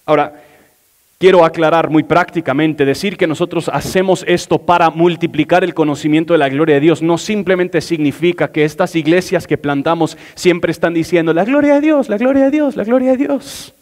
Ahora, 0.04 0.42
Quiero 1.18 1.46
aclarar 1.46 1.90
muy 1.90 2.04
prácticamente, 2.04 2.84
decir 2.84 3.16
que 3.16 3.26
nosotros 3.26 3.70
hacemos 3.72 4.26
esto 4.28 4.60
para 4.60 4.90
multiplicar 4.90 5.64
el 5.64 5.74
conocimiento 5.74 6.34
de 6.34 6.40
la 6.40 6.50
gloria 6.50 6.76
de 6.76 6.82
Dios 6.82 7.02
no 7.02 7.18
simplemente 7.18 7.80
significa 7.80 8.52
que 8.52 8.66
estas 8.66 8.98
iglesias 8.98 9.48
que 9.48 9.58
plantamos 9.58 10.18
siempre 10.36 10.72
están 10.72 10.94
diciendo 10.94 11.34
la 11.34 11.46
gloria 11.46 11.76
de 11.76 11.82
Dios, 11.82 12.10
la 12.10 12.18
gloria 12.18 12.44
de 12.44 12.52
Dios, 12.52 12.76
la 12.76 12.84
gloria 12.84 13.12
de 13.12 13.18
Dios. 13.18 13.74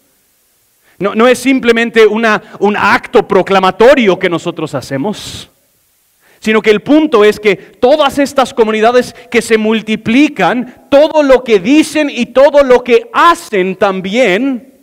No, 0.99 1.15
no 1.15 1.27
es 1.27 1.39
simplemente 1.39 2.05
una, 2.05 2.39
un 2.59 2.77
acto 2.77 3.27
proclamatorio 3.27 4.19
que 4.19 4.29
nosotros 4.29 4.75
hacemos, 4.75 5.49
sino 6.43 6.61
que 6.61 6.71
el 6.71 6.81
punto 6.81 7.23
es 7.23 7.39
que 7.39 7.55
todas 7.55 8.19
estas 8.19 8.53
comunidades 8.53 9.15
que 9.31 9.41
se 9.41 9.57
multiplican, 9.57 10.87
todo 10.89 11.23
lo 11.23 11.41
que 11.41 11.57
dicen 11.57 12.09
y 12.09 12.25
todo 12.25 12.65
lo 12.65 12.83
que 12.83 13.09
hacen 13.13 13.77
también, 13.77 14.73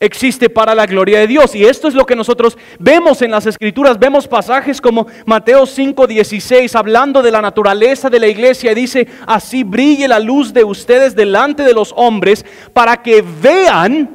existe 0.00 0.48
para 0.48 0.74
la 0.74 0.86
gloria 0.86 1.18
de 1.18 1.26
Dios. 1.26 1.54
Y 1.54 1.66
esto 1.66 1.86
es 1.86 1.92
lo 1.92 2.06
que 2.06 2.16
nosotros 2.16 2.56
vemos 2.78 3.20
en 3.20 3.30
las 3.30 3.44
escrituras. 3.44 3.98
Vemos 3.98 4.26
pasajes 4.26 4.80
como 4.80 5.06
Mateo 5.26 5.66
5:16 5.66 6.74
hablando 6.74 7.20
de 7.20 7.30
la 7.30 7.42
naturaleza 7.42 8.08
de 8.08 8.20
la 8.20 8.28
iglesia 8.28 8.72
y 8.72 8.74
dice, 8.74 9.06
así 9.26 9.64
brille 9.64 10.08
la 10.08 10.18
luz 10.18 10.54
de 10.54 10.64
ustedes 10.64 11.14
delante 11.14 11.62
de 11.62 11.74
los 11.74 11.92
hombres 11.94 12.42
para 12.72 13.02
que 13.02 13.20
vean 13.20 14.08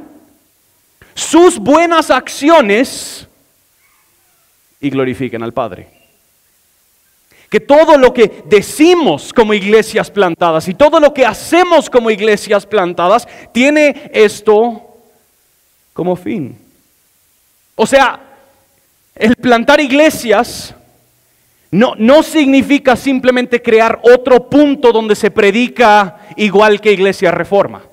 sus 1.14 1.60
buenas 1.60 2.10
acciones 2.10 3.28
y 4.82 4.90
glorifiquen 4.90 5.44
al 5.44 5.54
Padre. 5.54 5.99
Que 7.50 7.60
todo 7.60 7.98
lo 7.98 8.14
que 8.14 8.44
decimos 8.46 9.34
como 9.34 9.54
iglesias 9.54 10.12
plantadas 10.12 10.68
y 10.68 10.76
todo 10.76 11.00
lo 11.00 11.14
que 11.14 11.26
hacemos 11.26 11.90
como 11.90 12.12
iglesias 12.12 12.66
plantadas 12.66 13.28
tiene 13.52 14.12
esto 14.14 14.98
como 15.94 16.16
fin. 16.16 16.58
O 17.76 17.88
sea, 17.88 18.20
el 19.16 19.36
plantar 19.36 19.80
iglesias 19.80 20.76
no, 21.72 21.94
no 21.98 22.24
significa 22.24 22.96
simplemente 22.96 23.62
crear 23.62 24.00
otro 24.04 24.50
punto 24.50 24.92
donde 24.92 25.16
se 25.16 25.32
predica 25.32 26.28
igual 26.36 26.80
que 26.82 26.92
iglesia 26.92 27.32
reforma. 27.32 27.89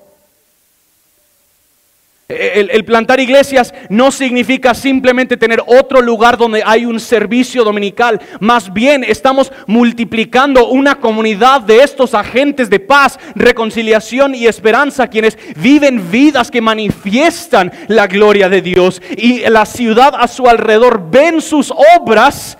El, 2.29 2.83
plantar 2.83 3.21
iglesias 3.21 3.73
no 3.87 4.11
significa 4.11 4.73
simplemente 4.73 5.37
tener 5.37 5.63
otro 5.65 6.01
lugar 6.01 6.37
donde 6.37 6.61
hay 6.65 6.85
un 6.85 6.99
servicio 6.99 7.63
dominical. 7.63 8.19
Más 8.41 8.73
bien 8.73 9.05
estamos 9.05 9.49
multiplicando 9.65 10.67
una 10.67 10.95
comunidad 10.99 11.61
de 11.61 11.83
estos 11.83 12.13
agentes 12.13 12.69
de 12.69 12.81
paz, 12.81 13.17
reconciliación 13.33 14.35
y 14.35 14.45
esperanza, 14.45 15.07
quienes 15.07 15.37
viven 15.55 16.11
vidas 16.11 16.51
que 16.51 16.59
manifiestan 16.59 17.71
la 17.87 18.07
gloria 18.07 18.49
de 18.49 18.61
Dios. 18.61 19.01
Y 19.15 19.39
la 19.49 19.65
ciudad 19.65 20.13
a 20.13 20.27
su 20.27 20.47
alrededor 20.47 21.09
ven 21.09 21.39
sus 21.41 21.73
obras 21.97 22.57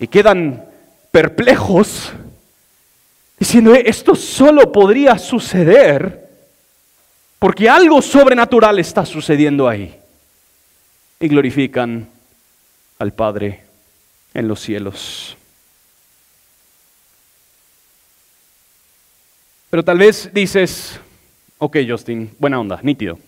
y 0.00 0.08
quedan 0.08 0.64
perplejos, 1.12 2.12
diciendo, 3.38 3.76
esto 3.76 4.16
solo 4.16 4.72
podría 4.72 5.18
suceder 5.18 6.23
porque 7.44 7.68
algo 7.68 8.00
sobrenatural 8.00 8.78
está 8.78 9.04
sucediendo 9.04 9.68
ahí. 9.68 9.94
Y 11.20 11.28
glorifican 11.28 12.08
al 12.98 13.12
Padre 13.12 13.60
en 14.32 14.48
los 14.48 14.60
cielos. 14.60 15.36
Pero 19.68 19.84
tal 19.84 19.98
vez 19.98 20.30
dices, 20.32 20.98
ok 21.58 21.76
Justin, 21.86 22.34
buena 22.38 22.58
onda, 22.58 22.80
nítido. 22.82 23.18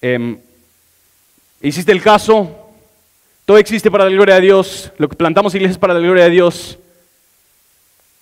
Em, 0.00 0.36
hiciste 1.62 1.92
el 1.92 2.02
caso, 2.02 2.68
todo 3.44 3.58
existe 3.58 3.92
para 3.92 4.06
la 4.06 4.10
gloria 4.10 4.34
de 4.34 4.40
Dios, 4.40 4.90
lo 4.98 5.08
que 5.08 5.14
plantamos 5.14 5.54
iglesias 5.54 5.78
para 5.78 5.94
la 5.94 6.00
gloria 6.00 6.24
de 6.24 6.30
Dios. 6.30 6.80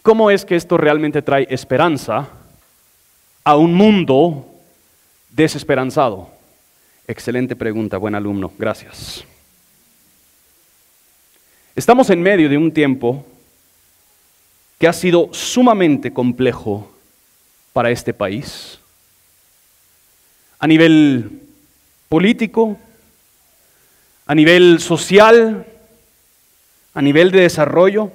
¿Cómo 0.02 0.30
es 0.30 0.44
que 0.44 0.54
esto 0.54 0.76
realmente 0.76 1.22
trae 1.22 1.46
esperanza 1.48 2.28
a 3.42 3.56
un 3.56 3.72
mundo 3.72 4.50
desesperanzado? 5.32 6.30
Excelente 7.08 7.56
pregunta, 7.56 7.98
buen 7.98 8.14
alumno, 8.14 8.52
gracias. 8.58 9.24
Estamos 11.74 12.10
en 12.10 12.22
medio 12.22 12.48
de 12.48 12.58
un 12.58 12.72
tiempo 12.72 13.24
que 14.78 14.86
ha 14.86 14.92
sido 14.92 15.28
sumamente 15.32 16.12
complejo 16.12 16.90
para 17.72 17.90
este 17.90 18.12
país, 18.12 18.78
a 20.58 20.66
nivel 20.66 21.42
político, 22.08 22.76
a 24.26 24.34
nivel 24.34 24.80
social, 24.80 25.66
a 26.94 27.02
nivel 27.02 27.30
de 27.30 27.40
desarrollo. 27.40 28.12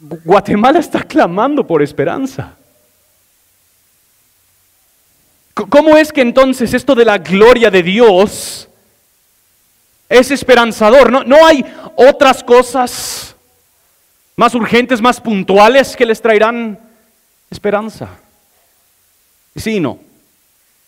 Guatemala 0.00 0.78
está 0.78 1.02
clamando 1.02 1.66
por 1.66 1.82
esperanza. 1.82 2.56
¿Cómo 5.54 5.96
es 5.96 6.12
que 6.12 6.22
entonces 6.22 6.72
esto 6.72 6.94
de 6.94 7.04
la 7.04 7.18
gloria 7.18 7.70
de 7.70 7.82
Dios 7.82 8.68
es 10.08 10.30
esperanzador? 10.30 11.12
¿No, 11.12 11.24
no 11.24 11.46
hay 11.46 11.64
otras 11.96 12.42
cosas 12.42 13.36
más 14.34 14.54
urgentes, 14.54 15.02
más 15.02 15.20
puntuales 15.20 15.94
que 15.94 16.06
les 16.06 16.22
traerán 16.22 16.78
esperanza? 17.50 18.08
Sí 19.54 19.76
y 19.76 19.80
no. 19.80 19.98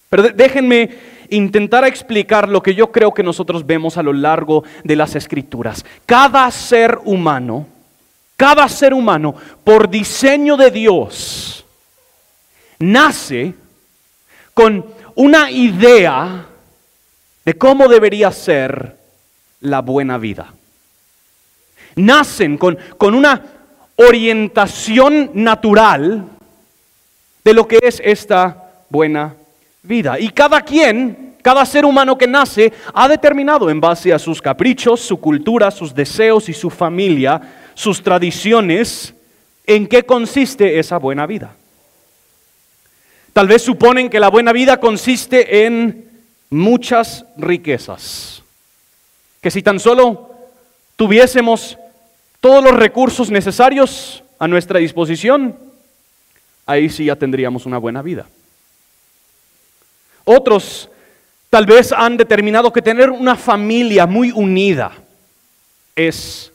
Pero 0.09 0.22
déjenme 0.22 0.90
intentar 1.29 1.85
explicar 1.85 2.48
lo 2.48 2.62
que 2.62 2.74
yo 2.74 2.90
creo 2.90 3.12
que 3.12 3.22
nosotros 3.22 3.66
vemos 3.66 3.98
a 3.98 4.03
lo 4.03 4.12
largo 4.12 4.64
de 4.83 4.96
las 4.96 5.14
escrituras. 5.14 5.85
Cada 6.07 6.50
ser 6.50 6.98
humano, 7.05 7.66
cada 8.37 8.68
ser 8.68 8.94
humano, 8.94 9.35
por 9.62 9.90
diseño 9.90 10.57
de 10.57 10.70
Dios, 10.70 11.66
nace 12.79 13.55
con 14.55 14.87
una 15.17 15.51
idea 15.51 16.47
de 17.45 17.55
cómo 17.55 17.88
debería 17.88 18.31
ser 18.33 18.97
la 19.61 19.81
buena 19.81 20.17
vida. 20.19 20.55
Nacen 21.97 22.57
con, 22.57 22.79
con 22.97 23.14
una 23.14 23.43
orientación 23.97 25.31
natural 25.35 26.25
de 27.45 27.55
lo 27.55 27.69
que 27.69 27.79
es 27.83 28.01
esta 28.05 28.71
buena 28.88 29.35
vida. 29.83 30.19
Y 30.19 30.31
cada 30.31 30.62
quien, 30.62 31.37
cada 31.43 31.64
ser 31.67 31.85
humano 31.85 32.17
que 32.17 32.27
nace, 32.27 32.73
ha 32.95 33.07
determinado 33.07 33.69
en 33.69 33.81
base 33.81 34.12
a 34.12 34.19
sus 34.19 34.40
caprichos, 34.40 35.01
su 35.01 35.21
cultura, 35.21 35.71
sus 35.71 35.95
deseos 35.95 36.49
y 36.49 36.55
su 36.55 36.71
familia, 36.71 37.40
sus 37.75 38.03
tradiciones, 38.03 39.14
en 39.67 39.87
qué 39.87 40.05
consiste 40.05 40.79
esa 40.79 40.99
buena 40.99 41.27
vida. 41.27 41.55
Tal 43.35 43.49
vez 43.49 43.62
suponen 43.62 44.09
que 44.09 44.20
la 44.20 44.31
buena 44.31 44.53
vida 44.53 44.79
consiste 44.79 45.66
en 45.66 46.09
muchas 46.51 47.25
riquezas. 47.37 48.44
Que 49.42 49.51
si 49.51 49.61
tan 49.61 49.81
solo 49.81 50.31
tuviésemos 50.94 51.77
todos 52.40 52.62
los 52.62 52.75
recursos 52.75 53.31
necesarios 53.31 54.23
a 54.38 54.47
nuestra 54.47 54.79
disposición, 54.79 55.59
ahí 56.64 56.88
sí 56.88 57.07
ya 57.07 57.16
tendríamos 57.16 57.66
una 57.66 57.79
buena 57.79 58.03
vida. 58.03 58.27
Otros 60.23 60.88
tal 61.51 61.66
vez 61.66 61.90
han 61.90 62.16
determinado 62.16 62.73
que 62.73 62.83
tener 62.83 63.11
una 63.11 63.35
familia 63.35 64.07
muy 64.07 64.31
unida 64.31 64.92
es 65.97 66.53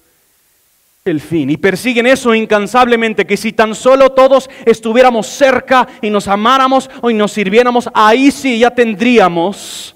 el 1.06 1.22
fin 1.22 1.50
y 1.50 1.58
persiguen 1.58 2.08
eso 2.08 2.34
incansablemente, 2.36 3.26
que 3.26 3.38
si 3.38 3.54
tan 3.54 3.74
solo 3.74 4.12
todos 4.12 4.50
estuviéramos 4.66 5.28
cerca 5.28 5.88
y 6.02 6.10
nos 6.10 6.28
amáramos 6.28 6.90
o 7.02 7.10
y 7.10 7.14
nos 7.14 7.32
sirviéramos, 7.32 7.90
ahí 7.94 8.32
sí 8.32 8.60
ya 8.60 8.72
tendríamos 8.72 9.96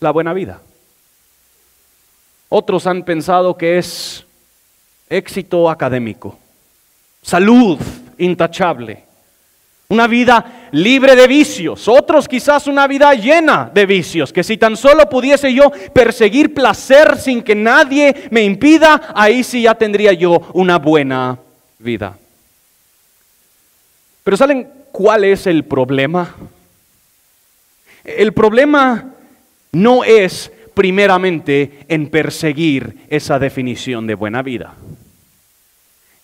la 0.00 0.10
buena 0.10 0.32
vida. 0.32 0.62
Otros 2.48 2.86
han 2.86 3.02
pensado 3.04 3.56
que 3.56 3.78
es 3.78 4.24
éxito 5.10 5.68
académico, 5.68 6.38
salud 7.22 7.78
intachable, 8.16 9.04
una 9.88 10.06
vida 10.06 10.57
libre 10.72 11.16
de 11.16 11.26
vicios, 11.26 11.88
otros 11.88 12.28
quizás 12.28 12.66
una 12.66 12.86
vida 12.86 13.12
llena 13.14 13.70
de 13.72 13.86
vicios, 13.86 14.32
que 14.32 14.44
si 14.44 14.56
tan 14.56 14.76
solo 14.76 15.08
pudiese 15.08 15.52
yo 15.52 15.70
perseguir 15.92 16.54
placer 16.54 17.16
sin 17.18 17.42
que 17.42 17.54
nadie 17.54 18.28
me 18.30 18.42
impida, 18.42 19.12
ahí 19.14 19.44
sí 19.44 19.62
ya 19.62 19.74
tendría 19.74 20.12
yo 20.12 20.48
una 20.52 20.78
buena 20.78 21.38
vida. 21.78 22.16
Pero 24.24 24.36
¿saben 24.36 24.68
cuál 24.92 25.24
es 25.24 25.46
el 25.46 25.64
problema? 25.64 26.34
El 28.04 28.32
problema 28.32 29.14
no 29.72 30.04
es 30.04 30.52
primeramente 30.74 31.86
en 31.88 32.08
perseguir 32.08 32.98
esa 33.08 33.38
definición 33.38 34.06
de 34.06 34.14
buena 34.14 34.42
vida. 34.42 34.74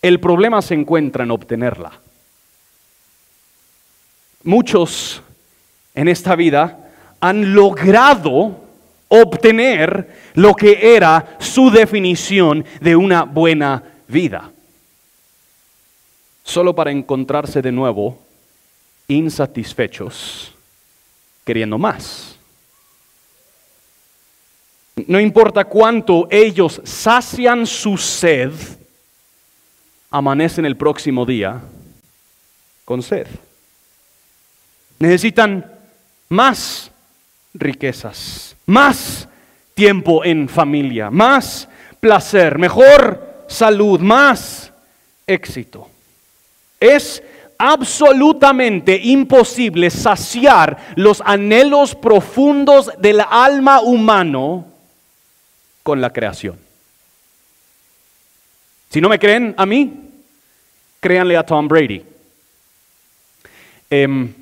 El 0.00 0.20
problema 0.20 0.62
se 0.62 0.74
encuentra 0.74 1.24
en 1.24 1.30
obtenerla. 1.30 2.03
Muchos 4.44 5.22
en 5.94 6.08
esta 6.08 6.36
vida 6.36 6.78
han 7.18 7.54
logrado 7.54 8.60
obtener 9.08 10.32
lo 10.34 10.54
que 10.54 10.94
era 10.94 11.36
su 11.40 11.70
definición 11.70 12.64
de 12.80 12.94
una 12.94 13.24
buena 13.24 13.82
vida, 14.06 14.50
solo 16.42 16.74
para 16.74 16.90
encontrarse 16.90 17.62
de 17.62 17.72
nuevo 17.72 18.18
insatisfechos, 19.08 20.52
queriendo 21.44 21.78
más. 21.78 22.36
No 25.06 25.18
importa 25.18 25.64
cuánto 25.64 26.28
ellos 26.30 26.80
sacian 26.84 27.66
su 27.66 27.96
sed, 27.96 28.52
amanecen 30.10 30.66
el 30.66 30.76
próximo 30.76 31.24
día 31.24 31.60
con 32.84 33.02
sed. 33.02 33.26
Necesitan 34.98 35.70
más 36.28 36.90
riquezas, 37.52 38.56
más 38.66 39.28
tiempo 39.74 40.24
en 40.24 40.48
familia, 40.48 41.10
más 41.10 41.68
placer, 42.00 42.58
mejor 42.58 43.44
salud, 43.48 44.00
más 44.00 44.72
éxito. 45.26 45.88
Es 46.80 47.22
absolutamente 47.58 48.96
imposible 48.96 49.90
saciar 49.90 50.94
los 50.96 51.22
anhelos 51.24 51.94
profundos 51.94 52.90
del 52.98 53.20
alma 53.20 53.80
humano 53.80 54.66
con 55.82 56.00
la 56.00 56.10
creación. 56.10 56.58
Si 58.90 59.00
no 59.00 59.08
me 59.08 59.18
creen 59.18 59.54
a 59.56 59.66
mí, 59.66 59.92
créanle 61.00 61.36
a 61.36 61.44
Tom 61.44 61.66
Brady. 61.66 62.04
Em, 63.90 64.32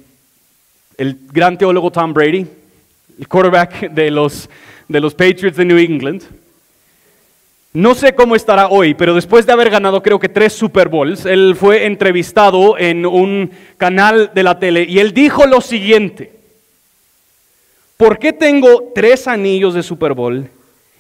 el 0.97 1.19
gran 1.33 1.59
teólogo 1.59 1.91
Tom 1.91 2.13
Brady, 2.13 2.47
el 3.19 3.29
quarterback 3.29 3.91
de 3.91 4.11
los, 4.11 4.49
de 4.89 5.01
los 5.01 5.15
Patriots 5.15 5.57
de 5.57 5.65
New 5.65 5.79
England. 5.79 6.23
No 7.75 7.95
sé 7.95 8.15
cómo 8.15 8.37
estará 8.37 8.69
hoy, 8.69 8.93
pero 8.93 9.15
después 9.15 9.47
de 9.47 9.53
haber 9.53 9.71
ganado 9.71 10.03
creo 10.03 10.19
que 10.19 10.29
tres 10.29 10.53
Super 10.53 10.91
Bowls, 10.91 11.25
él 11.25 11.57
fue 11.59 11.87
entrevistado 11.87 12.77
en 12.77 13.07
un 13.07 13.51
canal 13.79 14.31
de 14.35 14.43
la 14.43 14.59
tele 14.59 14.85
y 14.87 14.99
él 14.99 15.15
dijo 15.15 15.47
lo 15.47 15.63
siguiente, 15.63 16.33
¿por 17.97 18.19
qué 18.19 18.35
tengo 18.35 18.91
tres 18.95 19.27
anillos 19.27 19.73
de 19.73 19.83
Super 19.83 20.13
Bowl 20.13 20.51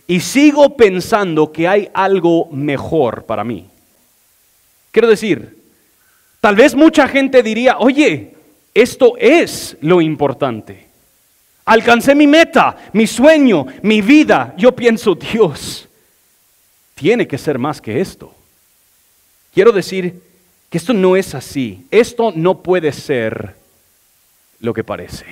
y 0.06 0.20
sigo 0.20 0.74
pensando 0.74 1.52
que 1.52 1.68
hay 1.68 1.90
algo 1.92 2.48
mejor 2.50 3.24
para 3.26 3.44
mí? 3.44 3.66
Quiero 4.92 5.08
decir, 5.08 5.58
tal 6.40 6.56
vez 6.56 6.74
mucha 6.74 7.06
gente 7.06 7.42
diría, 7.42 7.76
oye, 7.78 8.32
esto 8.74 9.14
es 9.18 9.76
lo 9.80 10.00
importante. 10.00 10.86
Alcancé 11.64 12.14
mi 12.14 12.26
meta, 12.26 12.76
mi 12.92 13.06
sueño, 13.06 13.66
mi 13.82 14.00
vida. 14.00 14.54
Yo 14.56 14.72
pienso, 14.74 15.14
Dios, 15.14 15.88
tiene 16.94 17.26
que 17.26 17.38
ser 17.38 17.58
más 17.58 17.80
que 17.80 18.00
esto. 18.00 18.34
Quiero 19.54 19.72
decir 19.72 20.22
que 20.70 20.78
esto 20.78 20.92
no 20.92 21.16
es 21.16 21.34
así. 21.34 21.86
Esto 21.90 22.32
no 22.34 22.62
puede 22.62 22.92
ser 22.92 23.56
lo 24.60 24.72
que 24.72 24.82
parece. 24.82 25.26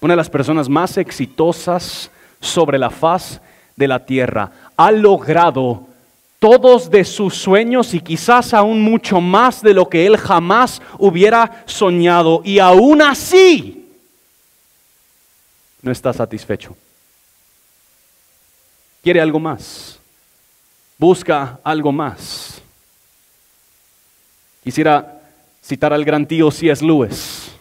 Una 0.00 0.14
de 0.14 0.18
las 0.18 0.30
personas 0.30 0.68
más 0.68 0.96
exitosas 0.96 2.10
sobre 2.40 2.78
la 2.78 2.90
faz 2.90 3.40
de 3.76 3.88
la 3.88 4.04
tierra 4.04 4.52
ha 4.76 4.90
logrado 4.90 5.86
todos 6.44 6.90
de 6.90 7.06
sus 7.06 7.34
sueños 7.34 7.94
y 7.94 8.00
quizás 8.00 8.52
aún 8.52 8.82
mucho 8.82 9.18
más 9.18 9.62
de 9.62 9.72
lo 9.72 9.88
que 9.88 10.04
él 10.04 10.18
jamás 10.18 10.82
hubiera 10.98 11.64
soñado. 11.64 12.42
Y 12.44 12.58
aún 12.58 13.00
así 13.00 13.88
no 15.80 15.90
está 15.90 16.12
satisfecho. 16.12 16.76
Quiere 19.02 19.22
algo 19.22 19.40
más. 19.40 19.98
Busca 20.98 21.58
algo 21.64 21.90
más. 21.90 22.60
Quisiera 24.62 25.22
citar 25.62 25.94
al 25.94 26.04
gran 26.04 26.26
tío 26.26 26.50
C.S. 26.50 26.84
Lewis 26.84 27.53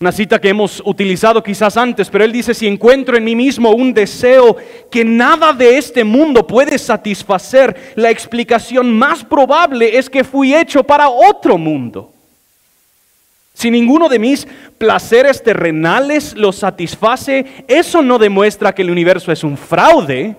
una 0.00 0.12
cita 0.12 0.40
que 0.40 0.50
hemos 0.50 0.80
utilizado 0.84 1.42
quizás 1.42 1.76
antes, 1.76 2.08
pero 2.08 2.22
él 2.22 2.30
dice, 2.30 2.54
si 2.54 2.68
encuentro 2.68 3.16
en 3.16 3.24
mí 3.24 3.34
mismo 3.34 3.70
un 3.72 3.92
deseo 3.92 4.56
que 4.88 5.04
nada 5.04 5.52
de 5.52 5.76
este 5.76 6.04
mundo 6.04 6.46
puede 6.46 6.78
satisfacer, 6.78 7.94
la 7.96 8.08
explicación 8.08 8.96
más 8.96 9.24
probable 9.24 9.98
es 9.98 10.08
que 10.08 10.22
fui 10.22 10.54
hecho 10.54 10.84
para 10.84 11.08
otro 11.08 11.58
mundo. 11.58 12.12
Si 13.54 13.72
ninguno 13.72 14.08
de 14.08 14.20
mis 14.20 14.46
placeres 14.78 15.42
terrenales 15.42 16.36
lo 16.36 16.52
satisface, 16.52 17.64
eso 17.66 18.00
no 18.00 18.20
demuestra 18.20 18.72
que 18.72 18.82
el 18.82 18.92
universo 18.92 19.32
es 19.32 19.42
un 19.42 19.56
fraude. 19.56 20.36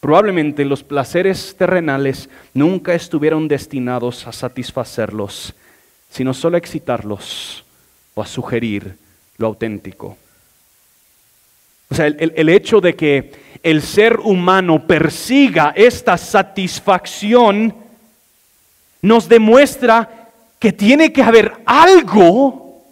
Probablemente 0.00 0.66
los 0.66 0.82
placeres 0.82 1.56
terrenales 1.56 2.28
nunca 2.52 2.92
estuvieron 2.92 3.48
destinados 3.48 4.26
a 4.26 4.32
satisfacerlos, 4.32 5.54
sino 6.10 6.34
solo 6.34 6.56
a 6.56 6.58
excitarlos 6.58 7.64
a 8.22 8.26
sugerir 8.26 8.96
lo 9.36 9.46
auténtico. 9.48 10.16
O 11.90 11.94
sea, 11.94 12.06
el, 12.06 12.32
el, 12.36 12.48
hecho 12.48 12.80
de 12.80 12.94
que 12.94 13.32
el 13.62 13.82
ser 13.82 14.20
humano 14.20 14.86
persiga 14.86 15.72
esta 15.74 16.18
satisfacción 16.18 17.74
nos 19.00 19.28
demuestra 19.28 20.30
que 20.58 20.72
tiene 20.72 21.12
que 21.12 21.22
haber 21.22 21.52
algo 21.64 22.82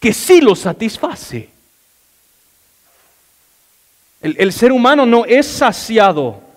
que 0.00 0.12
sí 0.12 0.40
lo 0.40 0.56
satisface. 0.56 1.50
El, 4.20 4.36
el 4.38 4.52
ser 4.52 4.72
humano 4.72 5.06
no 5.06 5.24
es 5.24 5.46
saciado 5.46 6.47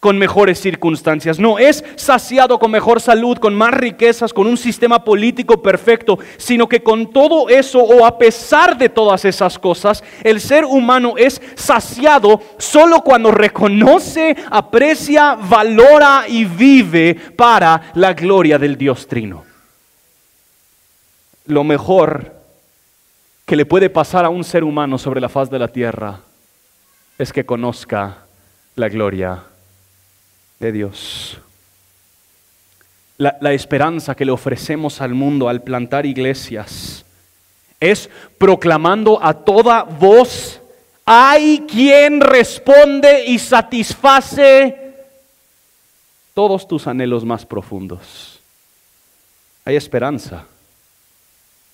con 0.00 0.16
mejores 0.16 0.60
circunstancias, 0.60 1.40
no 1.40 1.58
es 1.58 1.84
saciado 1.96 2.58
con 2.58 2.70
mejor 2.70 3.00
salud, 3.00 3.36
con 3.38 3.54
más 3.54 3.72
riquezas, 3.72 4.32
con 4.32 4.46
un 4.46 4.56
sistema 4.56 5.02
político 5.02 5.60
perfecto, 5.60 6.18
sino 6.36 6.68
que 6.68 6.82
con 6.82 7.10
todo 7.10 7.48
eso 7.48 7.80
o 7.80 8.06
a 8.06 8.16
pesar 8.16 8.78
de 8.78 8.88
todas 8.88 9.24
esas 9.24 9.58
cosas, 9.58 10.04
el 10.22 10.40
ser 10.40 10.64
humano 10.64 11.14
es 11.16 11.42
saciado 11.56 12.40
solo 12.58 13.00
cuando 13.00 13.32
reconoce, 13.32 14.36
aprecia, 14.50 15.34
valora 15.34 16.24
y 16.28 16.44
vive 16.44 17.14
para 17.14 17.90
la 17.94 18.12
gloria 18.12 18.58
del 18.58 18.78
Dios 18.78 19.08
Trino. 19.08 19.44
Lo 21.46 21.64
mejor 21.64 22.36
que 23.46 23.56
le 23.56 23.66
puede 23.66 23.90
pasar 23.90 24.24
a 24.24 24.28
un 24.28 24.44
ser 24.44 24.62
humano 24.62 24.96
sobre 24.96 25.20
la 25.20 25.28
faz 25.28 25.50
de 25.50 25.58
la 25.58 25.68
tierra 25.68 26.20
es 27.18 27.32
que 27.32 27.46
conozca 27.46 28.18
la 28.76 28.88
gloria 28.88 29.42
de 30.58 30.72
Dios. 30.72 31.38
La, 33.16 33.52
esperanza 33.52 34.14
que 34.14 34.24
le 34.24 34.30
ofrecemos 34.30 35.00
al 35.00 35.12
mundo 35.12 35.48
al 35.48 35.62
plantar 35.62 36.06
iglesias 36.06 37.04
es 37.80 38.08
proclamando 38.38 39.22
a 39.22 39.34
toda 39.34 39.82
voz, 39.82 40.60
hay 41.04 41.64
quien 41.68 42.20
responde 42.20 43.24
y 43.26 43.38
satisface 43.40 44.94
todos 46.32 46.68
tus 46.68 46.86
anhelos 46.86 47.24
más 47.24 47.44
profundos. 47.44 48.38
Hay 49.64 49.74
esperanza. 49.74 50.46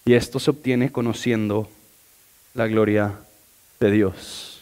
Y 0.07 0.14
esto 0.14 0.38
se 0.38 0.51
obtiene 0.51 0.90
conociendo 0.90 1.68
la 2.55 2.66
gloria 2.66 3.18
de 3.81 3.90
Dios. 3.90 4.53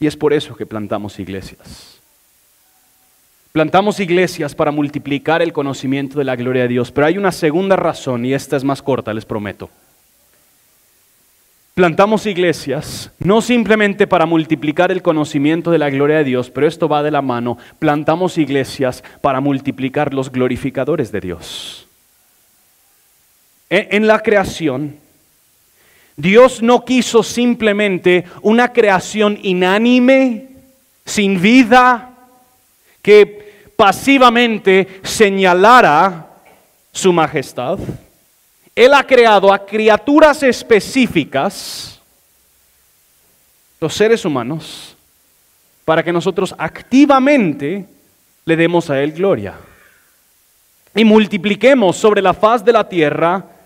Y 0.00 0.06
es 0.06 0.16
por 0.16 0.32
eso 0.32 0.54
que 0.54 0.66
plantamos 0.66 1.18
iglesias. 1.18 1.98
Plantamos 3.52 3.98
iglesias 3.98 4.54
para 4.54 4.70
multiplicar 4.70 5.42
el 5.42 5.52
conocimiento 5.52 6.18
de 6.18 6.24
la 6.24 6.36
gloria 6.36 6.62
de 6.62 6.68
Dios. 6.68 6.92
Pero 6.92 7.06
hay 7.06 7.18
una 7.18 7.32
segunda 7.32 7.76
razón 7.76 8.24
y 8.24 8.34
esta 8.34 8.56
es 8.56 8.64
más 8.64 8.82
corta, 8.82 9.12
les 9.12 9.24
prometo. 9.24 9.70
Plantamos 11.74 12.26
iglesias 12.26 13.12
no 13.20 13.40
simplemente 13.40 14.08
para 14.08 14.26
multiplicar 14.26 14.90
el 14.90 15.00
conocimiento 15.00 15.70
de 15.70 15.78
la 15.78 15.90
gloria 15.90 16.18
de 16.18 16.24
Dios, 16.24 16.50
pero 16.50 16.66
esto 16.66 16.88
va 16.88 17.04
de 17.04 17.12
la 17.12 17.22
mano. 17.22 17.56
Plantamos 17.78 18.36
iglesias 18.36 19.04
para 19.20 19.40
multiplicar 19.40 20.12
los 20.12 20.30
glorificadores 20.30 21.12
de 21.12 21.20
Dios. 21.20 21.86
En 23.70 24.06
la 24.06 24.20
creación, 24.20 24.96
Dios 26.18 26.62
no 26.62 26.84
quiso 26.84 27.22
simplemente 27.22 28.24
una 28.42 28.72
creación 28.72 29.38
inánime, 29.40 30.48
sin 31.04 31.40
vida, 31.40 32.10
que 33.00 33.70
pasivamente 33.76 35.00
señalara 35.04 36.26
su 36.90 37.12
majestad. 37.12 37.78
Él 38.74 38.94
ha 38.94 39.06
creado 39.06 39.52
a 39.52 39.64
criaturas 39.64 40.42
específicas, 40.42 42.00
los 43.80 43.94
seres 43.94 44.24
humanos, 44.24 44.96
para 45.84 46.02
que 46.02 46.12
nosotros 46.12 46.52
activamente 46.58 47.86
le 48.44 48.56
demos 48.56 48.90
a 48.90 49.00
Él 49.00 49.12
gloria. 49.12 49.54
Y 50.96 51.04
multipliquemos 51.04 51.96
sobre 51.96 52.20
la 52.20 52.34
faz 52.34 52.64
de 52.64 52.72
la 52.72 52.88
tierra 52.88 53.57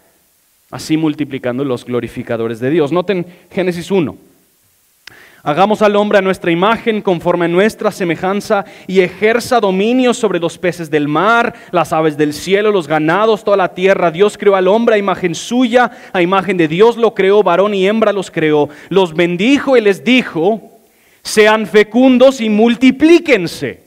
así 0.72 0.96
multiplicando 0.96 1.64
los 1.64 1.84
glorificadores 1.84 2.58
de 2.58 2.70
Dios. 2.70 2.90
Noten 2.90 3.26
Génesis 3.52 3.90
1. 3.90 4.16
Hagamos 5.44 5.82
al 5.82 5.96
hombre 5.96 6.18
a 6.18 6.22
nuestra 6.22 6.50
imagen, 6.50 7.02
conforme 7.02 7.44
a 7.44 7.48
nuestra 7.48 7.90
semejanza, 7.90 8.64
y 8.86 9.00
ejerza 9.00 9.60
dominio 9.60 10.14
sobre 10.14 10.38
los 10.38 10.56
peces 10.56 10.88
del 10.88 11.08
mar, 11.08 11.54
las 11.72 11.92
aves 11.92 12.16
del 12.16 12.32
cielo, 12.32 12.70
los 12.70 12.86
ganados, 12.86 13.44
toda 13.44 13.56
la 13.56 13.74
tierra. 13.74 14.10
Dios 14.10 14.38
creó 14.38 14.56
al 14.56 14.68
hombre 14.68 14.94
a 14.94 14.98
imagen 14.98 15.34
suya, 15.34 15.90
a 16.12 16.22
imagen 16.22 16.56
de 16.56 16.68
Dios 16.68 16.96
lo 16.96 17.12
creó, 17.12 17.42
varón 17.42 17.74
y 17.74 17.86
hembra 17.86 18.12
los 18.12 18.30
creó. 18.30 18.68
Los 18.88 19.14
bendijo 19.14 19.76
y 19.76 19.80
les 19.82 20.04
dijo, 20.04 20.62
sean 21.22 21.66
fecundos 21.66 22.40
y 22.40 22.48
multiplíquense. 22.48 23.82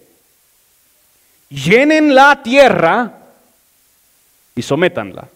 Llenen 1.50 2.13
la 2.13 2.43
tierra 2.43 3.13
y 4.56 4.62
sométanla 4.62 5.30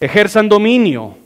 ejerzan 0.00 0.48
dominio 0.48 1.16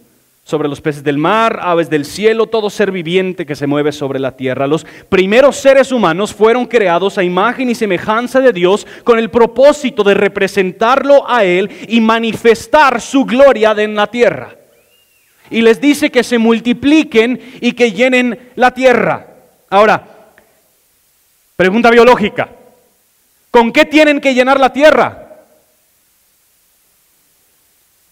sobre 0.45 0.69
los 0.69 0.81
peces 0.81 1.05
del 1.05 1.19
mar, 1.19 1.61
aves 1.63 1.89
del 1.89 2.05
cielo, 2.05 2.47
todo 2.47 2.69
ser 2.69 2.91
viviente 2.91 3.47
que 3.47 3.55
se 3.55 3.67
mueve 3.67 3.93
sobre 3.93 4.19
la 4.19 4.37
tierra. 4.37 4.67
Los 4.67 4.85
primeros 5.09 5.57
seres 5.57 5.93
humanos 5.93 6.35
fueron 6.35 6.67
creados 6.67 7.17
a 7.17 7.23
imagen 7.23 7.71
y 7.71 7.75
semejanza 7.75 8.41
de 8.41 8.53
Dios 8.53 8.87
con 9.05 9.19
el 9.19 9.31
propósito 9.31 10.03
de 10.03 10.15
representarlo 10.15 11.29
a 11.31 11.45
Él 11.45 11.71
y 11.89 12.01
manifestar 12.01 13.01
su 13.01 13.25
gloria 13.25 13.73
en 13.79 13.95
la 13.95 14.09
tierra. 14.09 14.57
Y 15.49 15.63
les 15.63 15.81
dice 15.81 16.11
que 16.11 16.25
se 16.25 16.39
multipliquen 16.39 17.41
y 17.61 17.73
que 17.73 17.93
llenen 17.93 18.51
la 18.57 18.73
tierra. 18.73 19.27
Ahora, 19.71 20.03
pregunta 21.57 21.91
biológica. 21.91 22.49
¿Con 23.51 23.71
qué 23.71 23.85
tienen 23.85 24.21
que 24.21 24.35
llenar 24.35 24.59
la 24.59 24.73
tierra? 24.73 25.22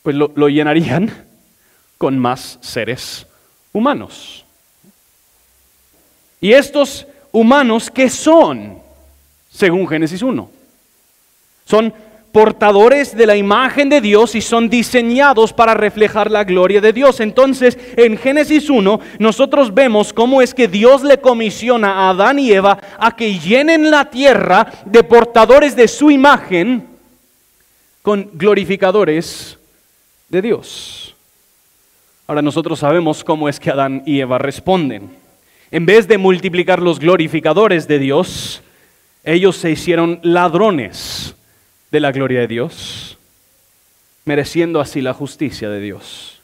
Pues 0.02 0.16
lo, 0.16 0.48
llenarían 0.48 1.10
con 1.98 2.18
más 2.18 2.58
seres 2.60 3.26
humanos. 3.72 4.44
¿Y 6.40 6.52
estos 6.52 7.06
humanos 7.32 7.90
qué 7.90 8.08
son? 8.08 8.78
Según 9.50 9.86
Génesis 9.86 10.22
1. 10.22 10.50
Son 11.66 11.92
portadores 12.32 13.16
de 13.16 13.26
la 13.26 13.36
imagen 13.36 13.88
de 13.88 14.00
Dios 14.00 14.34
y 14.34 14.40
son 14.40 14.70
diseñados 14.70 15.52
para 15.52 15.74
reflejar 15.74 16.30
la 16.30 16.44
gloria 16.44 16.80
de 16.80 16.92
Dios. 16.92 17.20
Entonces, 17.20 17.76
en 17.96 18.16
Génesis 18.16 18.70
1, 18.70 19.00
nosotros 19.18 19.74
vemos 19.74 20.12
cómo 20.12 20.40
es 20.40 20.54
que 20.54 20.68
Dios 20.68 21.02
le 21.02 21.18
comisiona 21.18 21.92
a 21.92 22.10
Adán 22.10 22.38
y 22.38 22.52
Eva 22.52 22.78
a 22.98 23.14
que 23.14 23.38
llenen 23.38 23.90
la 23.90 24.08
tierra 24.08 24.66
de 24.86 25.02
portadores 25.02 25.76
de 25.76 25.88
su 25.88 26.10
imagen 26.10 26.86
con 28.02 28.30
glorificadores 28.32 29.59
de 30.30 30.42
Dios. 30.42 31.14
Ahora 32.26 32.42
nosotros 32.42 32.78
sabemos 32.78 33.24
cómo 33.24 33.48
es 33.48 33.58
que 33.58 33.70
Adán 33.70 34.02
y 34.06 34.20
Eva 34.20 34.38
responden. 34.38 35.10
En 35.72 35.84
vez 35.84 36.08
de 36.08 36.16
multiplicar 36.16 36.80
los 36.80 36.98
glorificadores 37.00 37.86
de 37.88 37.98
Dios, 37.98 38.62
ellos 39.24 39.56
se 39.56 39.70
hicieron 39.70 40.20
ladrones 40.22 41.34
de 41.90 42.00
la 42.00 42.12
gloria 42.12 42.40
de 42.40 42.46
Dios, 42.46 43.18
mereciendo 44.24 44.80
así 44.80 45.00
la 45.00 45.12
justicia 45.12 45.68
de 45.68 45.80
Dios. 45.80 46.40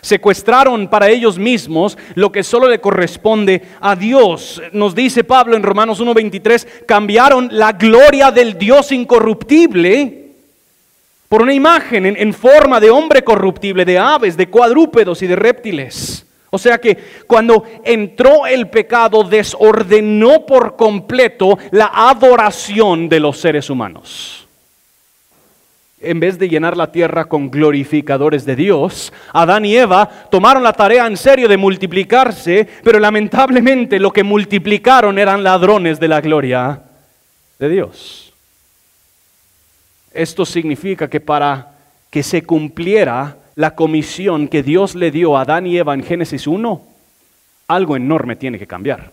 Secuestraron 0.00 0.88
para 0.88 1.10
ellos 1.10 1.38
mismos 1.38 1.98
lo 2.14 2.32
que 2.32 2.42
solo 2.42 2.68
le 2.68 2.80
corresponde 2.80 3.62
a 3.80 3.94
Dios. 3.94 4.62
Nos 4.72 4.94
dice 4.94 5.24
Pablo 5.24 5.56
en 5.56 5.62
Romanos 5.62 6.00
1.23, 6.00 6.86
cambiaron 6.86 7.48
la 7.52 7.72
gloria 7.72 8.30
del 8.30 8.56
Dios 8.56 8.92
incorruptible 8.92 10.29
por 11.30 11.42
una 11.42 11.54
imagen 11.54 12.06
en, 12.06 12.34
forma 12.34 12.80
de 12.80 12.90
hombre 12.90 13.22
corruptible, 13.22 13.84
de 13.84 13.96
aves, 13.96 14.36
de 14.36 14.48
cuadrúpedos 14.48 15.22
y 15.22 15.28
de 15.28 15.36
reptiles. 15.36 16.26
O 16.50 16.58
sea 16.58 16.78
que 16.78 16.98
cuando 17.28 17.62
entró 17.84 18.48
el 18.48 18.68
pecado 18.68 19.22
desordenó 19.22 20.44
por 20.44 20.74
completo 20.74 21.56
la 21.70 21.88
adoración 21.94 23.08
de 23.08 23.20
los 23.20 23.38
seres 23.38 23.70
humanos. 23.70 24.48
En 26.00 26.18
vez 26.18 26.36
de 26.36 26.48
llenar 26.48 26.76
la 26.76 26.90
tierra 26.90 27.26
con 27.26 27.48
glorificadores 27.48 28.44
de 28.44 28.56
Dios, 28.56 29.12
Adán 29.32 29.64
y 29.64 29.76
Eva 29.76 30.08
tomaron 30.32 30.64
la 30.64 30.72
tarea 30.72 31.06
en 31.06 31.16
serio 31.16 31.46
de 31.46 31.56
multiplicarse, 31.56 32.66
pero 32.82 32.98
lamentablemente 32.98 34.00
lo 34.00 34.10
que 34.10 34.24
multiplicaron 34.24 35.16
eran 35.16 35.44
ladrones 35.44 36.00
de 36.00 36.08
la 36.08 36.20
gloria 36.20 36.82
de 37.60 37.68
Dios. 37.68 38.29
Esto 40.12 40.44
significa 40.44 41.08
que 41.08 41.20
para 41.20 41.78
que 42.10 42.22
se 42.22 42.42
cumpliera 42.42 43.36
la 43.54 43.74
comisión 43.74 44.48
que 44.48 44.62
Dios 44.62 44.94
le 44.94 45.10
dio 45.10 45.36
a 45.36 45.42
Adán 45.42 45.66
y 45.66 45.76
Eva 45.76 45.94
en 45.94 46.02
Génesis 46.02 46.46
1, 46.46 46.82
algo 47.68 47.96
enorme 47.96 48.36
tiene 48.36 48.58
que 48.58 48.66
cambiar. 48.66 49.12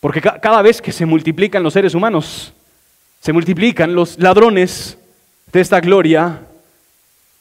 Porque 0.00 0.20
cada 0.20 0.60
vez 0.60 0.82
que 0.82 0.92
se 0.92 1.06
multiplican 1.06 1.62
los 1.62 1.72
seres 1.72 1.94
humanos, 1.94 2.52
se 3.20 3.32
multiplican 3.32 3.94
los 3.94 4.18
ladrones 4.18 4.98
de 5.50 5.60
esta 5.60 5.80
gloria 5.80 6.40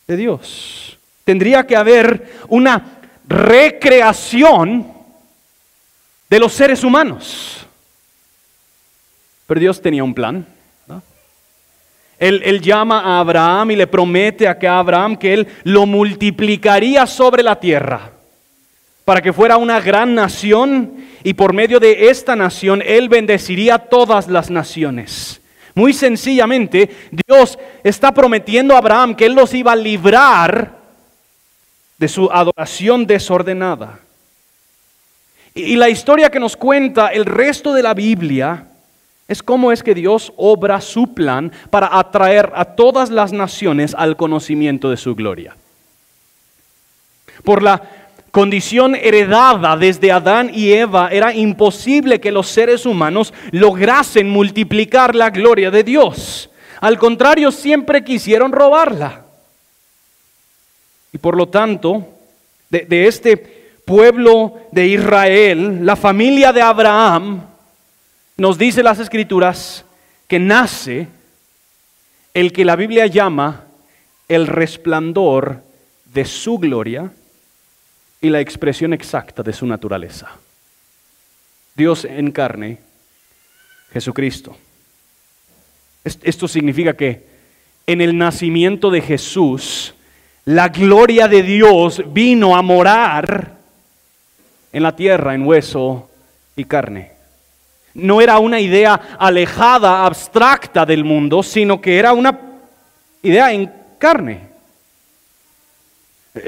de 0.08 0.15
Dios. 0.15 0.97
Tendría 1.25 1.67
que 1.67 1.75
haber 1.75 2.39
una 2.47 2.99
recreación 3.27 4.88
de 6.29 6.39
los 6.39 6.53
seres 6.53 6.84
humanos. 6.84 7.65
Pero 9.45 9.60
Dios 9.60 9.82
tenía 9.82 10.03
un 10.03 10.13
plan. 10.13 10.47
Él, 12.23 12.62
llama 12.62 13.01
a 13.01 13.19
Abraham 13.19 13.71
y 13.71 13.75
le 13.75 13.88
promete 13.88 14.47
a 14.47 14.57
que 14.57 14.67
Abraham 14.67 15.17
que 15.17 15.33
él 15.33 15.47
lo 15.63 15.86
multiplicaría 15.86 17.05
sobre 17.05 17.43
la 17.43 17.59
tierra 17.59 18.12
para 19.05 19.21
que 19.21 19.33
fuera 19.33 19.57
una 19.57 19.81
gran 19.81 20.15
nación 20.15 20.93
y 21.23 21.33
por 21.33 21.53
medio 21.53 21.79
de 21.79 22.09
esta 22.09 22.36
nación 22.36 22.81
él 22.86 23.09
bendeciría 23.09 23.77
todas 23.77 24.27
las 24.27 24.49
naciones. 24.49 25.41
Muy 25.75 25.91
sencillamente, 25.91 26.89
Dios 27.27 27.57
está 27.83 28.13
prometiendo 28.13 28.75
a 28.75 28.77
Abraham 28.77 29.15
que 29.15 29.25
él 29.25 29.33
los 29.33 29.53
iba 29.53 29.71
a 29.71 29.75
librar 29.75 30.77
de 31.97 32.07
su 32.07 32.29
adoración 32.31 33.05
desordenada. 33.05 33.99
Y, 35.55 35.75
la 35.75 35.89
historia 35.89 36.29
que 36.29 36.39
nos 36.39 36.55
cuenta 36.55 37.07
el 37.07 37.25
resto 37.25 37.73
de 37.73 37.83
la 37.83 37.93
Biblia 37.93 38.67
es 39.27 39.41
cómo 39.41 39.71
es 39.71 39.83
que 39.83 39.95
Dios 39.95 40.33
obra 40.36 40.81
su 40.81 41.13
plan 41.13 41.51
para 41.69 41.97
atraer 41.97 42.51
a 42.55 42.65
todas 42.65 43.09
las 43.09 43.31
naciones 43.31 43.95
al 43.97 44.17
conocimiento 44.17 44.89
de 44.89 44.97
su 44.97 45.15
gloria. 45.15 45.55
Por 47.43 47.63
la 47.63 47.81
condición 48.31 48.95
heredada 48.95 49.77
desde 49.77 50.12
Adán 50.12 50.51
y 50.53 50.73
Eva, 50.73 51.09
era 51.09 51.33
imposible 51.33 52.19
que 52.19 52.31
los 52.31 52.47
seres 52.47 52.86
humanos 52.86 53.33
lograsen 53.51 54.29
multiplicar 54.29 55.15
la 55.15 55.29
gloria 55.29 55.71
de 55.71 55.83
Dios. 55.83 56.49
Al 56.81 56.97
contrario, 56.97 57.51
siempre 57.51 58.03
quisieron 58.03 58.51
robarla. 58.51 59.21
Y 61.13 61.17
por 61.17 61.38
lo 61.38 61.47
tanto, 61.47 62.05
de, 62.69 62.81
de 62.81 63.07
este 63.07 63.38
pueblo 63.86 64.59
de 64.71 64.88
Israel, 64.88 65.86
la 65.86 65.95
familia 65.95 66.51
de 66.51 66.62
Abraham, 66.62 67.53
nos 68.38 68.58
dice 68.58 68.84
las 68.84 69.00
escrituras 69.00 69.86
que 70.28 70.39
nace 70.39 71.08
el 72.34 72.52
que 72.52 72.65
la 72.65 72.76
Biblia 72.76 73.06
llama 73.08 73.65
el 74.28 74.48
resplandor 74.48 75.62
de 76.06 76.26
su 76.26 76.58
gloria 76.58 77.12
y 78.22 78.30
la 78.30 78.39
expresión 78.39 78.93
exacta 78.93 79.43
de 79.43 79.54
su 79.54 79.67
naturaleza. 79.67 80.32
Dios 81.76 82.06
en 82.06 82.32
carne, 82.32 82.80
Jesucristo. 83.91 84.56
Esto 86.04 86.48
significa 86.48 86.93
que 86.93 87.26
en 87.86 88.02
el 88.02 88.17
nacimiento 88.17 88.89
de 88.89 89.02
Jesús, 89.02 89.93
la 90.46 90.69
gloria 90.69 91.28
de 91.28 91.43
Dios 91.43 92.02
vino 92.13 92.56
a 92.56 92.62
morar 92.62 93.58
en 94.72 94.84
la 94.84 94.96
tierra, 94.96 95.36
en 95.36 95.46
hueso 95.46 96.10
y 96.56 96.65
carne. 96.65 97.12
No 97.93 98.21
era 98.21 98.39
una 98.39 98.60
idea 98.60 98.99
alejada, 99.19 100.06
abstracta 100.06 100.86
del 100.86 101.03
mundo, 101.03 101.43
sino 101.43 101.79
que 101.79 101.97
era 101.97 102.13
una 102.13 102.39
idea 103.21 103.51
en 103.51 103.71
carne. 103.99 104.41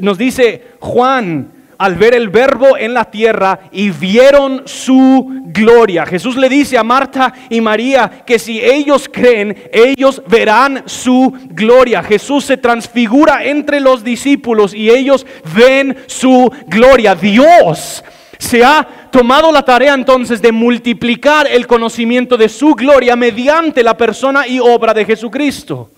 Nos 0.01 0.17
dice 0.17 0.63
Juan 0.79 1.51
al 1.77 1.95
ver 1.95 2.15
el 2.15 2.29
verbo 2.29 2.77
en 2.77 2.93
la 2.93 3.05
tierra 3.05 3.59
y 3.71 3.89
vieron 3.89 4.63
su 4.65 5.43
gloria. 5.47 6.05
Jesús 6.05 6.35
le 6.35 6.49
dice 6.49 6.77
a 6.77 6.83
Marta 6.83 7.33
y 7.49 7.61
María 7.61 8.23
que 8.25 8.39
si 8.39 8.61
ellos 8.63 9.09
creen, 9.11 9.69
ellos 9.71 10.21
verán 10.27 10.83
su 10.85 11.33
gloria. 11.49 12.03
Jesús 12.03 12.45
se 12.45 12.57
transfigura 12.57 13.43
entre 13.43 13.79
los 13.79 14.03
discípulos 14.03 14.73
y 14.73 14.89
ellos 14.89 15.25
ven 15.55 15.97
su 16.07 16.51
gloria. 16.67 17.15
Dios 17.15 18.03
se 18.37 18.63
ha 18.63 19.04
tomado 19.15 19.49
la 19.49 19.63
tarea 19.63 19.93
entonces 19.93 20.41
de 20.41 20.51
multiplicar 20.51 21.47
el 21.47 21.67
conocimiento 21.67 22.35
de 22.35 22.49
su 22.49 22.75
gloria 22.75 23.15
mediante 23.15 23.81
la 23.81 23.95
persona 23.95 24.45
y 24.45 24.59
obra 24.59 24.93
de 24.93 25.05
Jesucristo. 25.05 25.89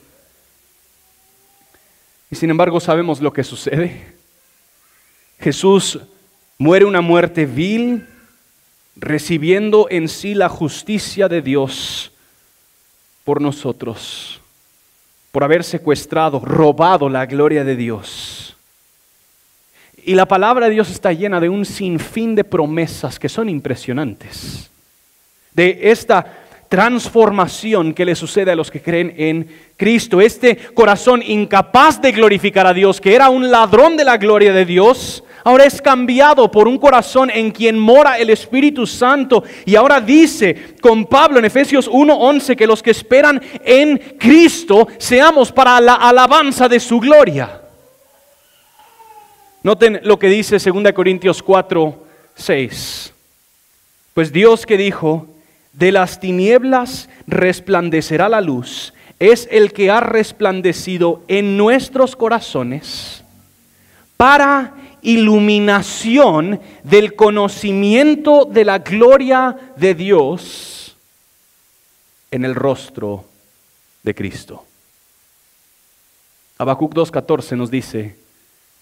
Y 2.29 2.35
sin 2.35 2.51
embargo 2.51 2.79
sabemos 2.79 3.19
lo 3.19 3.33
que 3.33 3.43
sucede. 3.43 4.13
Jesús 5.39 5.99
muere 6.59 6.85
una 6.85 7.01
muerte 7.01 7.47
vil, 7.47 8.05
recibiendo 8.95 9.87
en 9.89 10.09
sí 10.09 10.35
la 10.35 10.47
justicia 10.47 11.27
de 11.27 11.41
Dios 11.41 12.11
por 13.23 13.41
nosotros, 13.41 14.39
por 15.31 15.43
haber 15.43 15.63
secuestrado, 15.63 16.39
robado 16.39 17.09
la 17.09 17.25
gloria 17.25 17.63
de 17.63 17.75
Dios. 17.75 18.46
Y 20.07 20.15
la 20.15 20.25
palabra 20.25 20.67
de 20.67 20.71
Dios 20.71 20.89
está 20.89 21.11
llena 21.11 21.41
de 21.41 21.49
un 21.49 21.65
sinfín 21.65 22.33
de 22.33 22.45
promesas 22.45 23.19
que 23.19 23.27
son 23.27 23.49
impresionantes. 23.49 24.71
De 25.51 25.79
esta 25.91 26.45
transformación 26.69 27.93
que 27.93 28.05
le 28.05 28.15
sucede 28.15 28.51
a 28.51 28.55
los 28.55 28.71
que 28.71 28.81
creen 28.81 29.13
en 29.17 29.49
Cristo. 29.75 30.21
Este 30.21 30.55
corazón 30.73 31.21
incapaz 31.21 32.01
de 32.01 32.13
glorificar 32.13 32.65
a 32.65 32.73
Dios, 32.73 33.01
que 33.01 33.15
era 33.15 33.27
un 33.29 33.51
ladrón 33.51 33.97
de 33.97 34.05
la 34.05 34.15
gloria 34.15 34.53
de 34.53 34.63
Dios, 34.63 35.25
ahora 35.43 35.65
es 35.65 35.81
cambiado 35.81 36.49
por 36.49 36.69
un 36.69 36.77
corazón 36.77 37.29
en 37.29 37.51
quien 37.51 37.77
mora 37.77 38.17
el 38.17 38.29
Espíritu 38.29 38.87
Santo. 38.87 39.43
Y 39.65 39.75
ahora 39.75 39.99
dice 39.99 40.77
con 40.79 41.07
Pablo 41.07 41.39
en 41.39 41.45
Efesios 41.45 41.89
1:11 41.89 42.55
que 42.55 42.65
los 42.65 42.81
que 42.81 42.91
esperan 42.91 43.41
en 43.65 43.97
Cristo 44.17 44.87
seamos 44.99 45.51
para 45.51 45.81
la 45.81 45.95
alabanza 45.95 46.69
de 46.69 46.79
su 46.79 46.97
gloria. 46.97 47.66
Noten 49.67 49.99
lo 50.03 50.17
que 50.17 50.29
dice 50.29 50.59
2 50.59 50.93
Corintios 50.93 51.43
4:6. 51.43 53.11
Pues 54.13 54.31
Dios 54.31 54.65
que 54.65 54.77
dijo, 54.77 55.27
de 55.73 55.91
las 55.91 56.21
tinieblas 56.21 57.09
resplandecerá 57.27 58.29
la 58.29 58.39
luz, 58.39 58.93
es 59.19 59.45
el 59.51 59.73
que 59.73 59.91
ha 59.91 59.99
resplandecido 59.99 61.21
en 61.27 61.57
nuestros 61.57 62.15
corazones 62.15 63.25
para 64.15 64.73
iluminación 65.01 66.61
del 66.83 67.15
conocimiento 67.15 68.45
de 68.45 68.63
la 68.63 68.79
gloria 68.79 69.73
de 69.75 69.95
Dios 69.95 70.95
en 72.31 72.45
el 72.45 72.55
rostro 72.55 73.25
de 74.01 74.15
Cristo. 74.15 74.63
Habacuc 76.57 76.93
2.14 76.93 77.57
nos 77.57 77.69
dice, 77.69 78.15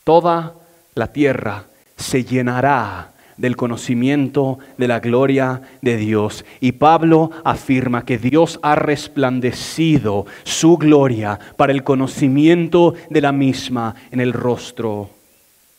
toda 0.03 0.53
la 0.95 1.11
tierra 1.11 1.65
se 1.97 2.23
llenará 2.23 3.11
del 3.37 3.57
conocimiento 3.57 4.59
de 4.77 4.87
la 4.87 4.99
gloria 4.99 5.61
de 5.81 5.97
Dios. 5.97 6.45
Y 6.61 6.73
Pablo 6.73 7.31
afirma 7.43 8.05
que 8.05 8.17
Dios 8.17 8.59
ha 8.63 8.75
resplandecido 8.75 10.25
su 10.43 10.77
gloria 10.77 11.37
para 11.57 11.73
el 11.73 11.83
conocimiento 11.83 12.93
de 13.09 13.21
la 13.21 13.31
misma 13.31 13.95
en 14.11 14.21
el 14.21 14.31
rostro 14.33 15.09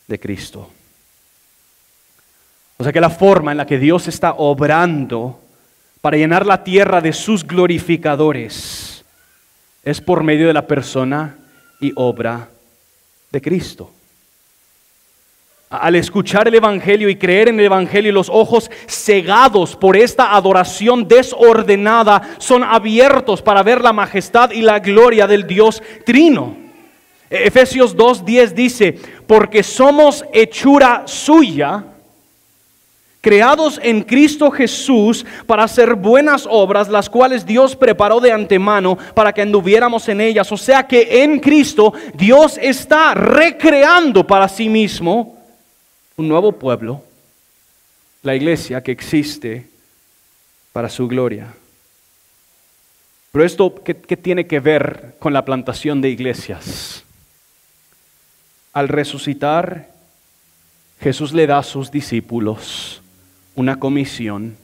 de 0.07 0.19
Cristo. 0.19 0.69
O 2.77 2.83
sea 2.83 2.93
que 2.93 3.01
la 3.01 3.09
forma 3.09 3.51
en 3.51 3.57
la 3.57 3.65
que 3.65 3.79
Dios 3.79 4.07
está 4.07 4.33
obrando 4.33 5.39
para 5.99 6.17
llenar 6.17 6.45
la 6.45 6.63
tierra 6.63 7.01
de 7.01 7.11
sus 7.11 7.45
glorificadores 7.45 9.03
es 9.83 9.99
por 9.99 10.23
medio 10.23 10.45
de 10.45 10.53
la 10.53 10.67
persona 10.67 11.37
y 11.79 11.91
obra 11.95 12.49
de 13.31 13.41
Cristo. 13.41 13.96
Al 15.69 15.95
escuchar 15.95 16.47
el 16.47 16.55
Evangelio 16.55 17.09
y 17.09 17.17
creer 17.17 17.49
en 17.49 17.59
el 17.59 17.65
Evangelio, 17.65 18.13
los 18.13 18.29
ojos 18.29 18.71
cegados 18.87 19.75
por 19.75 19.97
esta 19.97 20.33
adoración 20.33 21.09
desordenada 21.09 22.21
son 22.37 22.63
abiertos 22.63 23.41
para 23.41 23.63
ver 23.63 23.81
la 23.81 23.91
majestad 23.91 24.51
y 24.51 24.61
la 24.61 24.79
gloria 24.79 25.27
del 25.27 25.45
Dios 25.45 25.83
Trino. 26.05 26.55
Efesios 27.29 27.97
2.10 27.97 28.53
dice, 28.53 28.97
porque 29.27 29.61
somos 29.61 30.23
hechura 30.31 31.03
suya, 31.05 31.83
creados 33.19 33.77
en 33.83 34.03
Cristo 34.03 34.49
Jesús 34.49 35.25
para 35.45 35.65
hacer 35.65 35.95
buenas 35.95 36.47
obras, 36.49 36.87
las 36.87 37.09
cuales 37.09 37.45
Dios 37.45 37.75
preparó 37.75 38.21
de 38.21 38.31
antemano 38.31 38.97
para 39.13 39.33
que 39.33 39.41
anduviéramos 39.41 40.07
en 40.07 40.21
ellas. 40.21 40.49
O 40.49 40.55
sea 40.55 40.87
que 40.87 41.23
en 41.23 41.41
Cristo 41.41 41.91
Dios 42.13 42.57
está 42.57 43.13
recreando 43.13 44.25
para 44.25 44.47
sí 44.47 44.69
mismo 44.69 45.36
un 46.19 46.27
nuevo 46.27 46.53
pueblo, 46.53 47.03
la 48.23 48.35
iglesia 48.35 48.81
que 48.81 48.91
existe 48.91 49.69
para 50.73 50.89
su 50.89 51.07
gloria. 51.07 51.53
Pero 53.31 53.45
esto, 53.45 53.83
¿qué, 53.83 53.93
tiene 53.93 54.47
que 54.47 54.59
ver 54.59 55.15
con 55.19 55.31
la 55.31 55.45
plantación 55.45 56.01
de 56.01 56.09
iglesias? 56.09 57.03
Al 58.73 58.87
resucitar, 58.87 59.91
Jesús 60.99 61.33
le 61.33 61.45
da 61.45 61.59
a 61.59 61.63
sus 61.63 61.91
discípulos 61.91 62.99
una 63.53 63.77
comisión 63.79 64.57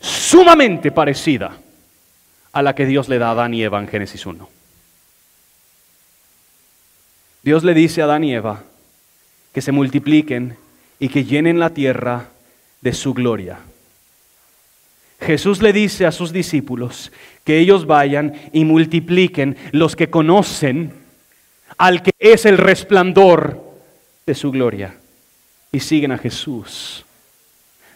sumamente 0.00 0.90
parecida 0.90 1.58
a 2.52 2.62
la 2.62 2.74
que 2.74 2.86
Dios 2.86 3.10
le 3.10 3.18
da 3.18 3.28
a 3.28 3.32
Adán 3.32 3.52
y 3.52 3.62
Eva 3.62 3.80
en 3.80 3.88
Génesis 3.88 4.24
1. 4.24 4.48
Dios 7.42 7.64
le 7.64 7.74
dice 7.74 8.00
a 8.00 8.04
Adán 8.04 8.24
y 8.24 8.32
Eva 8.32 8.64
que 9.52 9.60
se 9.60 9.72
multipliquen 9.72 10.56
y 10.98 11.08
que 11.08 11.24
llenen 11.24 11.58
la 11.58 11.70
tierra 11.70 12.28
de 12.80 12.92
su 12.92 13.14
gloria. 13.14 13.58
Jesús 15.20 15.62
le 15.62 15.72
dice 15.72 16.06
a 16.06 16.12
sus 16.12 16.32
discípulos 16.32 17.10
que 17.44 17.58
ellos 17.58 17.86
vayan 17.86 18.34
y 18.52 18.64
multipliquen 18.64 19.56
los 19.72 19.96
que 19.96 20.10
conocen 20.10 20.92
al 21.76 22.02
que 22.02 22.12
es 22.18 22.46
el 22.46 22.56
resplandor 22.56 23.60
de 24.26 24.34
su 24.34 24.50
gloria 24.50 24.94
y 25.72 25.80
siguen 25.80 26.12
a 26.12 26.18
Jesús 26.18 27.04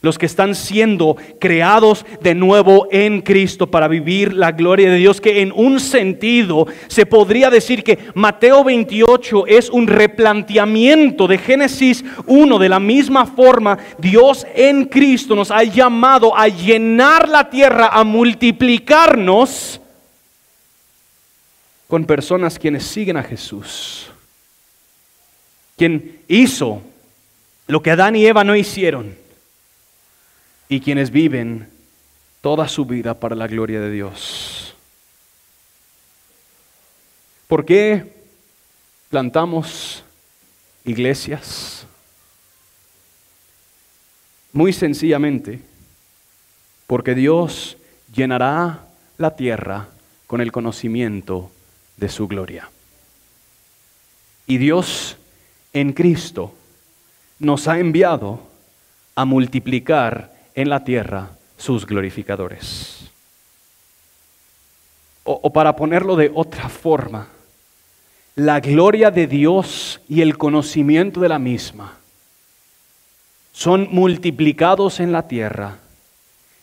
los 0.03 0.19
que 0.19 0.27
están 0.27 0.55
siendo 0.55 1.17
creados 1.39 2.05
de 2.21 2.35
nuevo 2.35 2.89
en 2.91 3.23
Cristo 3.23 3.69
para 3.69 3.87
vivir 3.89 4.35
la 4.35 4.51
gloria 4.51 4.91
de 4.91 4.97
Dios, 4.97 5.21
que 5.21 5.41
en 5.41 5.53
un 5.53 5.79
sentido 5.81 6.67
se 6.89 7.07
podría 7.07 7.51
decir 7.51 7.85
que 7.85 7.99
Mateo 8.15 8.65
28 8.65 9.47
es 9.47 9.71
un 9.71 9.87
replanteamiento 9.87 11.29
de 11.29 11.39
Génesis 11.39 12.05
1, 12.27 12.59
de 12.59 12.69
la 12.69 12.81
misma 12.81 13.27
forma 13.27 13.79
Dios 13.99 14.45
en 14.55 14.87
Cristo 14.87 15.37
nos 15.37 15.53
ha 15.53 15.63
llamado 15.63 16.37
a 16.37 16.49
llenar 16.49 17.29
la 17.29 17.49
tierra, 17.49 17.89
a 17.93 18.03
multiplicarnos 18.03 19.81
con 21.87 22.05
personas 22.05 22.59
quienes 22.59 22.85
siguen 22.85 23.19
a 23.19 23.23
Jesús, 23.23 24.11
quien 25.77 26.19
hizo 26.27 26.83
lo 27.69 27.81
que 27.81 27.93
Adán 27.93 28.17
y 28.17 28.27
Eva 28.27 28.43
no 28.43 28.57
hicieron 28.57 29.22
y 30.73 30.81
quienes 30.81 31.11
viven 31.11 31.69
toda 32.41 32.67
su 32.67 32.87
vida 32.87 33.21
para 33.21 33.37
la 33.37 33.47
gloria 33.47 33.79
de 33.79 33.91
Dios. 33.91 34.75
¿Por 37.47 37.67
qué 37.67 38.15
plantamos 39.11 40.03
iglesias? 40.87 41.87
Muy 44.55 44.73
sencillamente, 44.73 45.61
porque 46.87 47.15
Dios 47.15 47.77
llenará 48.11 48.87
la 49.19 49.37
tierra 49.37 49.89
con 50.27 50.41
el 50.41 50.53
conocimiento 50.53 51.51
de 51.99 52.09
su 52.09 52.29
gloria. 52.29 52.71
Y 54.47 54.57
Dios 54.57 55.19
en 55.75 55.93
Cristo 55.93 56.55
nos 57.39 57.69
ha 57.69 57.79
enviado 57.79 58.41
a 59.15 59.27
multiplicar 59.27 60.33
en 60.55 60.69
la 60.69 60.85
tierra 60.85 61.31
sus 61.57 61.87
glorificadores. 61.87 63.11
O, 65.25 65.53
para 65.53 65.77
ponerlo 65.77 66.17
de 66.17 66.33
otra 66.35 66.69
forma, 66.69 67.29
la 68.35 68.61
gloria 68.61 69.11
de 69.11 69.27
Dios 69.27 70.01
y 70.09 70.21
el 70.21 70.37
conocimiento 70.37 71.21
de 71.21 71.29
la 71.29 71.39
misma 71.39 71.99
son 73.53 73.89
multiplicados 73.93 74.99
en 74.99 75.13
la 75.13 75.29
tierra 75.29 75.79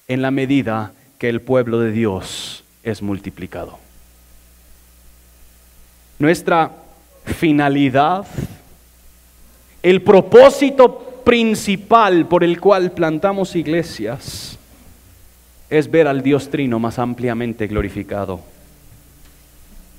en 0.08 0.22
la 0.22 0.32
medida 0.32 0.92
que 1.20 1.30
el 1.30 1.42
pueblo 1.42 1.80
de 1.80 1.92
Dios 1.92 2.64
es 2.84 3.02
multiplicado. 3.02 3.78
Nuestra 6.18 6.72
finalidad, 7.24 8.26
el 9.84 10.02
propósito 10.02 11.09
principal 11.24 12.28
por 12.28 12.44
el 12.44 12.60
cual 12.60 12.92
plantamos 12.92 13.56
iglesias 13.56 14.58
es 15.70 15.90
ver 15.90 16.08
al 16.08 16.24
Dios 16.24 16.50
Trino 16.50 16.80
más 16.80 17.00
ampliamente 17.00 17.68
glorificado. 17.68 18.42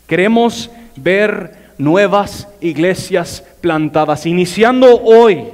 Queremos 0.06 0.70
ver 0.96 1.70
nuevas 1.78 2.48
iglesias 2.60 3.44
plantadas, 3.60 4.26
iniciando 4.26 5.00
hoy 5.02 5.44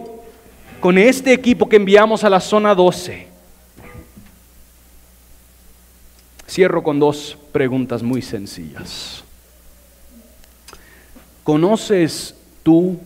con 0.81 0.99
este 0.99 1.33
equipo 1.33 1.69
que 1.69 1.77
enviamos 1.77 2.25
a 2.25 2.31
la 2.31 2.41
zona 2.41 2.75
12. 2.75 3.27
Cierro 6.49 6.83
con 6.83 6.99
dos 6.99 7.37
preguntas 7.53 8.03
muy 8.03 8.23
sencillas. 8.23 9.23
¿Conoces 11.45 12.35
tú 12.63 12.99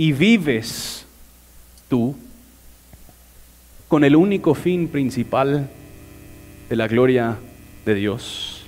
y 0.00 0.12
vives 0.12 1.04
tú 1.90 2.16
con 3.86 4.02
el 4.02 4.16
único 4.16 4.54
fin 4.54 4.88
principal 4.88 5.68
de 6.70 6.76
la 6.76 6.88
gloria 6.88 7.36
de 7.84 7.94
Dios? 7.94 8.64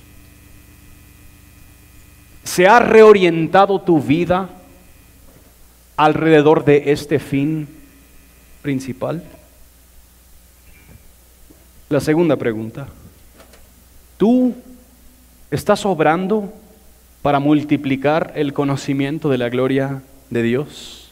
¿Se 2.43 2.67
ha 2.67 2.77
reorientado 2.77 3.81
tu 3.81 3.99
vida 3.99 4.47
alrededor 5.97 6.65
de 6.65 6.91
este 6.91 7.17
fin 7.17 7.67
principal? 8.61 9.23
La 11.89 11.99
segunda 11.99 12.35
pregunta, 12.35 12.85
¿tú 14.17 14.53
estás 15.49 15.83
obrando 15.83 16.53
para 17.23 17.39
multiplicar 17.39 18.33
el 18.35 18.53
conocimiento 18.53 19.29
de 19.29 19.39
la 19.39 19.49
gloria 19.49 20.03
de 20.29 20.43
Dios? 20.43 21.02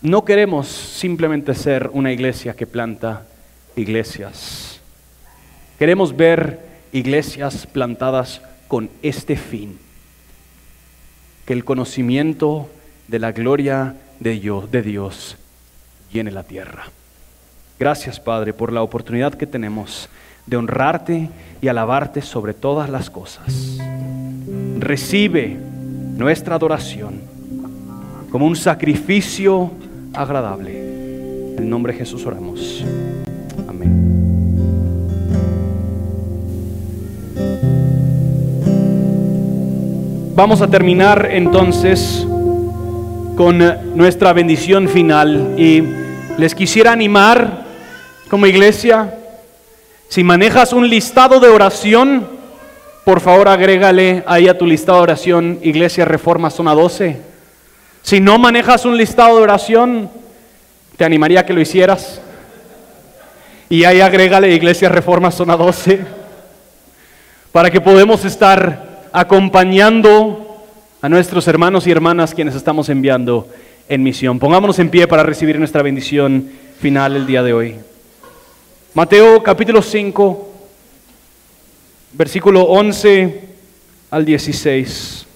No 0.00 0.24
queremos 0.24 0.68
simplemente 0.68 1.54
ser 1.56 1.90
una 1.92 2.12
iglesia 2.12 2.54
que 2.54 2.68
planta 2.68 3.26
iglesias. 3.74 4.80
Queremos 5.76 6.16
ver 6.16 6.60
iglesias 6.92 7.66
plantadas 7.66 8.40
con 8.68 8.90
este 9.02 9.34
fin, 9.34 9.76
que 11.46 11.52
el 11.52 11.64
conocimiento 11.64 12.70
de 13.08 13.18
la 13.18 13.32
gloria 13.32 13.96
de 14.20 14.38
Dios, 14.38 14.70
de 14.70 14.82
Dios 14.82 15.36
llene 16.12 16.30
la 16.30 16.44
tierra. 16.44 16.84
Gracias 17.76 18.20
Padre 18.20 18.52
por 18.52 18.72
la 18.72 18.82
oportunidad 18.82 19.34
que 19.34 19.48
tenemos 19.48 20.08
de 20.46 20.56
honrarte 20.56 21.28
y 21.60 21.66
alabarte 21.66 22.22
sobre 22.22 22.54
todas 22.54 22.88
las 22.88 23.10
cosas. 23.10 23.78
Recibe 24.78 25.56
nuestra 26.16 26.54
adoración 26.54 27.20
como 28.30 28.46
un 28.46 28.56
sacrificio 28.56 29.72
agradable. 30.18 30.72
En 31.56 31.70
nombre 31.70 31.92
de 31.92 32.00
Jesús 32.00 32.26
oramos. 32.26 32.84
Amén. 33.68 33.92
Vamos 40.34 40.60
a 40.60 40.68
terminar 40.68 41.28
entonces 41.30 42.26
con 43.36 43.58
nuestra 43.94 44.32
bendición 44.32 44.88
final 44.88 45.54
y 45.56 45.84
les 46.36 46.54
quisiera 46.54 46.92
animar 46.92 47.66
como 48.28 48.46
iglesia, 48.46 49.14
si 50.08 50.24
manejas 50.24 50.72
un 50.72 50.88
listado 50.88 51.40
de 51.40 51.48
oración, 51.48 52.26
por 53.04 53.20
favor 53.20 53.48
agrégale 53.48 54.22
ahí 54.26 54.48
a 54.48 54.58
tu 54.58 54.66
listado 54.66 54.98
de 54.98 55.04
oración 55.04 55.58
Iglesia 55.62 56.04
Reforma 56.04 56.50
Zona 56.50 56.74
12 56.74 57.27
si 58.08 58.20
no 58.20 58.38
manejas 58.38 58.86
un 58.86 58.96
listado 58.96 59.36
de 59.36 59.42
oración, 59.42 60.10
te 60.96 61.04
animaría 61.04 61.40
a 61.40 61.44
que 61.44 61.52
lo 61.52 61.60
hicieras. 61.60 62.22
Y 63.68 63.84
ahí 63.84 64.00
agrégale 64.00 64.54
Iglesia 64.54 64.88
Reforma 64.88 65.30
Zona 65.30 65.58
12, 65.58 66.06
para 67.52 67.70
que 67.70 67.82
podamos 67.82 68.24
estar 68.24 69.10
acompañando 69.12 70.64
a 71.02 71.08
nuestros 71.10 71.46
hermanos 71.48 71.86
y 71.86 71.90
hermanas 71.90 72.32
quienes 72.32 72.54
estamos 72.54 72.88
enviando 72.88 73.46
en 73.90 74.02
misión. 74.02 74.38
Pongámonos 74.38 74.78
en 74.78 74.88
pie 74.88 75.06
para 75.06 75.22
recibir 75.22 75.58
nuestra 75.58 75.82
bendición 75.82 76.50
final 76.80 77.14
el 77.14 77.26
día 77.26 77.42
de 77.42 77.52
hoy. 77.52 77.74
Mateo 78.94 79.42
capítulo 79.42 79.82
5, 79.82 80.52
versículo 82.14 82.62
11 82.62 83.42
al 84.10 84.24
16. 84.24 85.27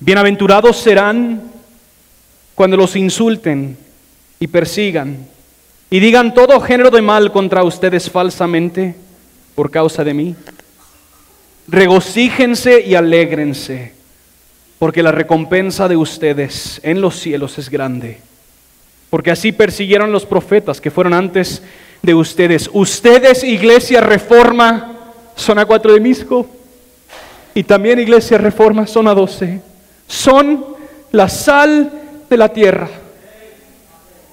Bienaventurados 0.00 0.76
serán 0.76 1.42
cuando 2.54 2.76
los 2.76 2.94
insulten 2.94 3.76
y 4.38 4.46
persigan 4.46 5.26
y 5.90 5.98
digan 5.98 6.34
todo 6.34 6.60
género 6.60 6.90
de 6.90 7.02
mal 7.02 7.32
contra 7.32 7.64
ustedes 7.64 8.08
falsamente 8.08 8.94
por 9.56 9.72
causa 9.72 10.04
de 10.04 10.14
mí. 10.14 10.36
Regocíjense 11.66 12.80
y 12.80 12.94
alégrense, 12.94 13.92
porque 14.78 15.02
la 15.02 15.10
recompensa 15.10 15.88
de 15.88 15.96
ustedes 15.96 16.80
en 16.84 17.00
los 17.00 17.18
cielos 17.18 17.58
es 17.58 17.68
grande. 17.68 18.20
Porque 19.10 19.32
así 19.32 19.50
persiguieron 19.50 20.12
los 20.12 20.24
profetas 20.24 20.80
que 20.80 20.92
fueron 20.92 21.12
antes 21.12 21.60
de 22.02 22.14
ustedes. 22.14 22.70
Ustedes, 22.72 23.42
Iglesia 23.42 24.00
Reforma, 24.00 24.94
son 25.34 25.58
a 25.58 25.66
cuatro 25.66 25.92
de 25.92 25.98
Misco. 25.98 26.48
Y 27.52 27.64
también 27.64 27.98
Iglesia 27.98 28.38
Reforma, 28.38 28.86
son 28.86 29.08
a 29.08 29.14
doce 29.14 29.60
son 30.08 30.64
la 31.12 31.28
sal 31.28 31.92
de 32.28 32.36
la 32.36 32.48
tierra. 32.48 32.88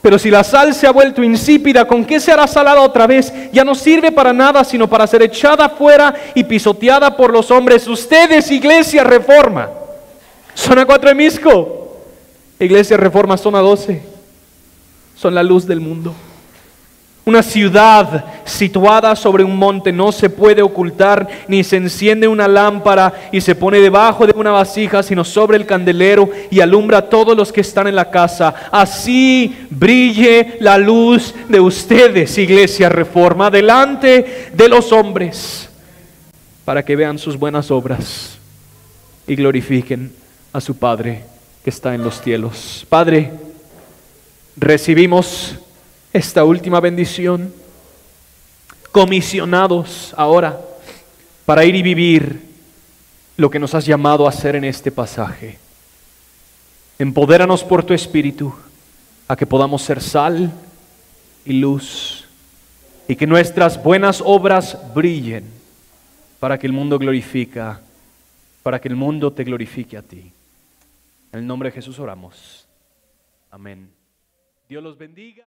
Pero 0.01 0.19
si 0.19 0.29
la 0.29 0.43
sal 0.43 0.73
se 0.75 0.85
ha 0.85 0.91
vuelto 0.91 1.23
insípida, 1.23 1.85
¿con 1.85 2.05
qué 2.05 2.19
se 2.19 2.31
hará 2.31 2.47
salada 2.47 2.81
otra 2.81 3.07
vez? 3.07 3.33
Ya 3.51 3.63
no 3.63 3.73
sirve 3.73 4.11
para 4.11 4.33
nada, 4.33 4.63
sino 4.63 4.87
para 4.87 5.07
ser 5.07 5.23
echada 5.23 5.67
fuera 5.67 6.13
y 6.35 6.43
pisoteada 6.43 7.17
por 7.17 7.33
los 7.33 7.49
hombres. 7.49 7.87
Ustedes, 7.87 8.51
iglesia 8.51 9.03
reforma. 9.03 9.69
Zona 10.53 10.85
4 10.85 11.09
de 11.09 11.15
Misco. 11.15 11.97
Iglesia 12.59 12.97
reforma, 12.97 13.35
zona 13.35 13.59
12. 13.59 14.01
Son 15.15 15.33
la 15.33 15.41
luz 15.43 15.65
del 15.65 15.79
mundo. 15.79 16.13
Una 17.27 17.41
ciudad 17.41 18.23
situada 18.45 19.15
sobre 19.15 19.43
un 19.43 19.57
monte 19.57 19.91
no 19.91 20.11
se 20.11 20.29
puede 20.29 20.61
ocultar, 20.61 21.27
ni 21.47 21.63
se 21.63 21.77
enciende 21.77 22.27
una 22.27 22.47
lámpara 22.47 23.29
y 23.31 23.41
se 23.41 23.55
pone 23.55 23.79
debajo 23.79 24.27
de 24.27 24.33
una 24.35 24.51
vasija, 24.51 25.01
sino 25.01 25.23
sobre 25.23 25.57
el 25.57 25.65
candelero 25.65 26.29
y 26.51 26.59
alumbra 26.59 26.99
a 26.99 27.09
todos 27.09 27.35
los 27.35 27.51
que 27.51 27.61
están 27.61 27.87
en 27.87 27.95
la 27.95 28.11
casa. 28.11 28.53
Así 28.71 29.65
brille 29.71 30.57
la 30.59 30.77
luz 30.77 31.33
de 31.49 31.59
ustedes, 31.59 32.37
iglesia 32.37 32.89
reforma, 32.89 33.49
delante 33.49 34.51
de 34.53 34.69
los 34.69 34.91
hombres, 34.91 35.67
para 36.63 36.85
que 36.85 36.95
vean 36.95 37.17
sus 37.17 37.39
buenas 37.39 37.71
obras 37.71 38.37
y 39.25 39.35
glorifiquen 39.35 40.13
a 40.53 40.61
su 40.61 40.77
Padre 40.77 41.23
que 41.63 41.71
está 41.71 41.95
en 41.95 42.03
los 42.03 42.21
cielos. 42.21 42.85
Padre, 42.87 43.31
recibimos 44.55 45.55
esta 46.15 46.45
última 46.45 46.79
bendición, 46.79 47.53
comisionados 48.93 50.13
ahora 50.15 50.57
para 51.45 51.65
ir 51.65 51.75
y 51.75 51.81
vivir 51.81 52.41
lo 53.35 53.49
que 53.49 53.59
nos 53.59 53.75
has 53.75 53.85
llamado 53.85 54.25
a 54.25 54.29
hacer 54.29 54.55
en 54.55 54.63
este 54.63 54.93
pasaje. 54.93 55.59
Empodéranos 56.97 57.65
por 57.65 57.83
tu 57.83 57.93
Espíritu 57.93 58.55
a 59.27 59.35
que 59.35 59.45
podamos 59.45 59.81
ser 59.81 60.01
sal 60.01 60.53
y 61.43 61.59
luz 61.59 62.23
y 63.09 63.17
que 63.17 63.27
nuestras 63.27 63.83
buenas 63.83 64.23
obras 64.23 64.77
brillen 64.93 65.43
para 66.39 66.57
que 66.57 66.65
el 66.65 66.71
mundo 66.71 66.97
glorifica, 66.97 67.81
para 68.63 68.79
que 68.79 68.87
el 68.87 68.95
mundo 68.95 69.33
te 69.33 69.43
glorifique 69.43 69.97
a 69.97 70.01
ti. 70.01 70.31
En 71.33 71.39
el 71.39 71.45
nombre 71.45 71.67
de 71.67 71.75
Jesús 71.75 71.99
oramos. 71.99 72.65
Amén. 73.51 73.89
Dios 74.69 74.81
los 74.81 74.97
bendiga. 74.97 75.43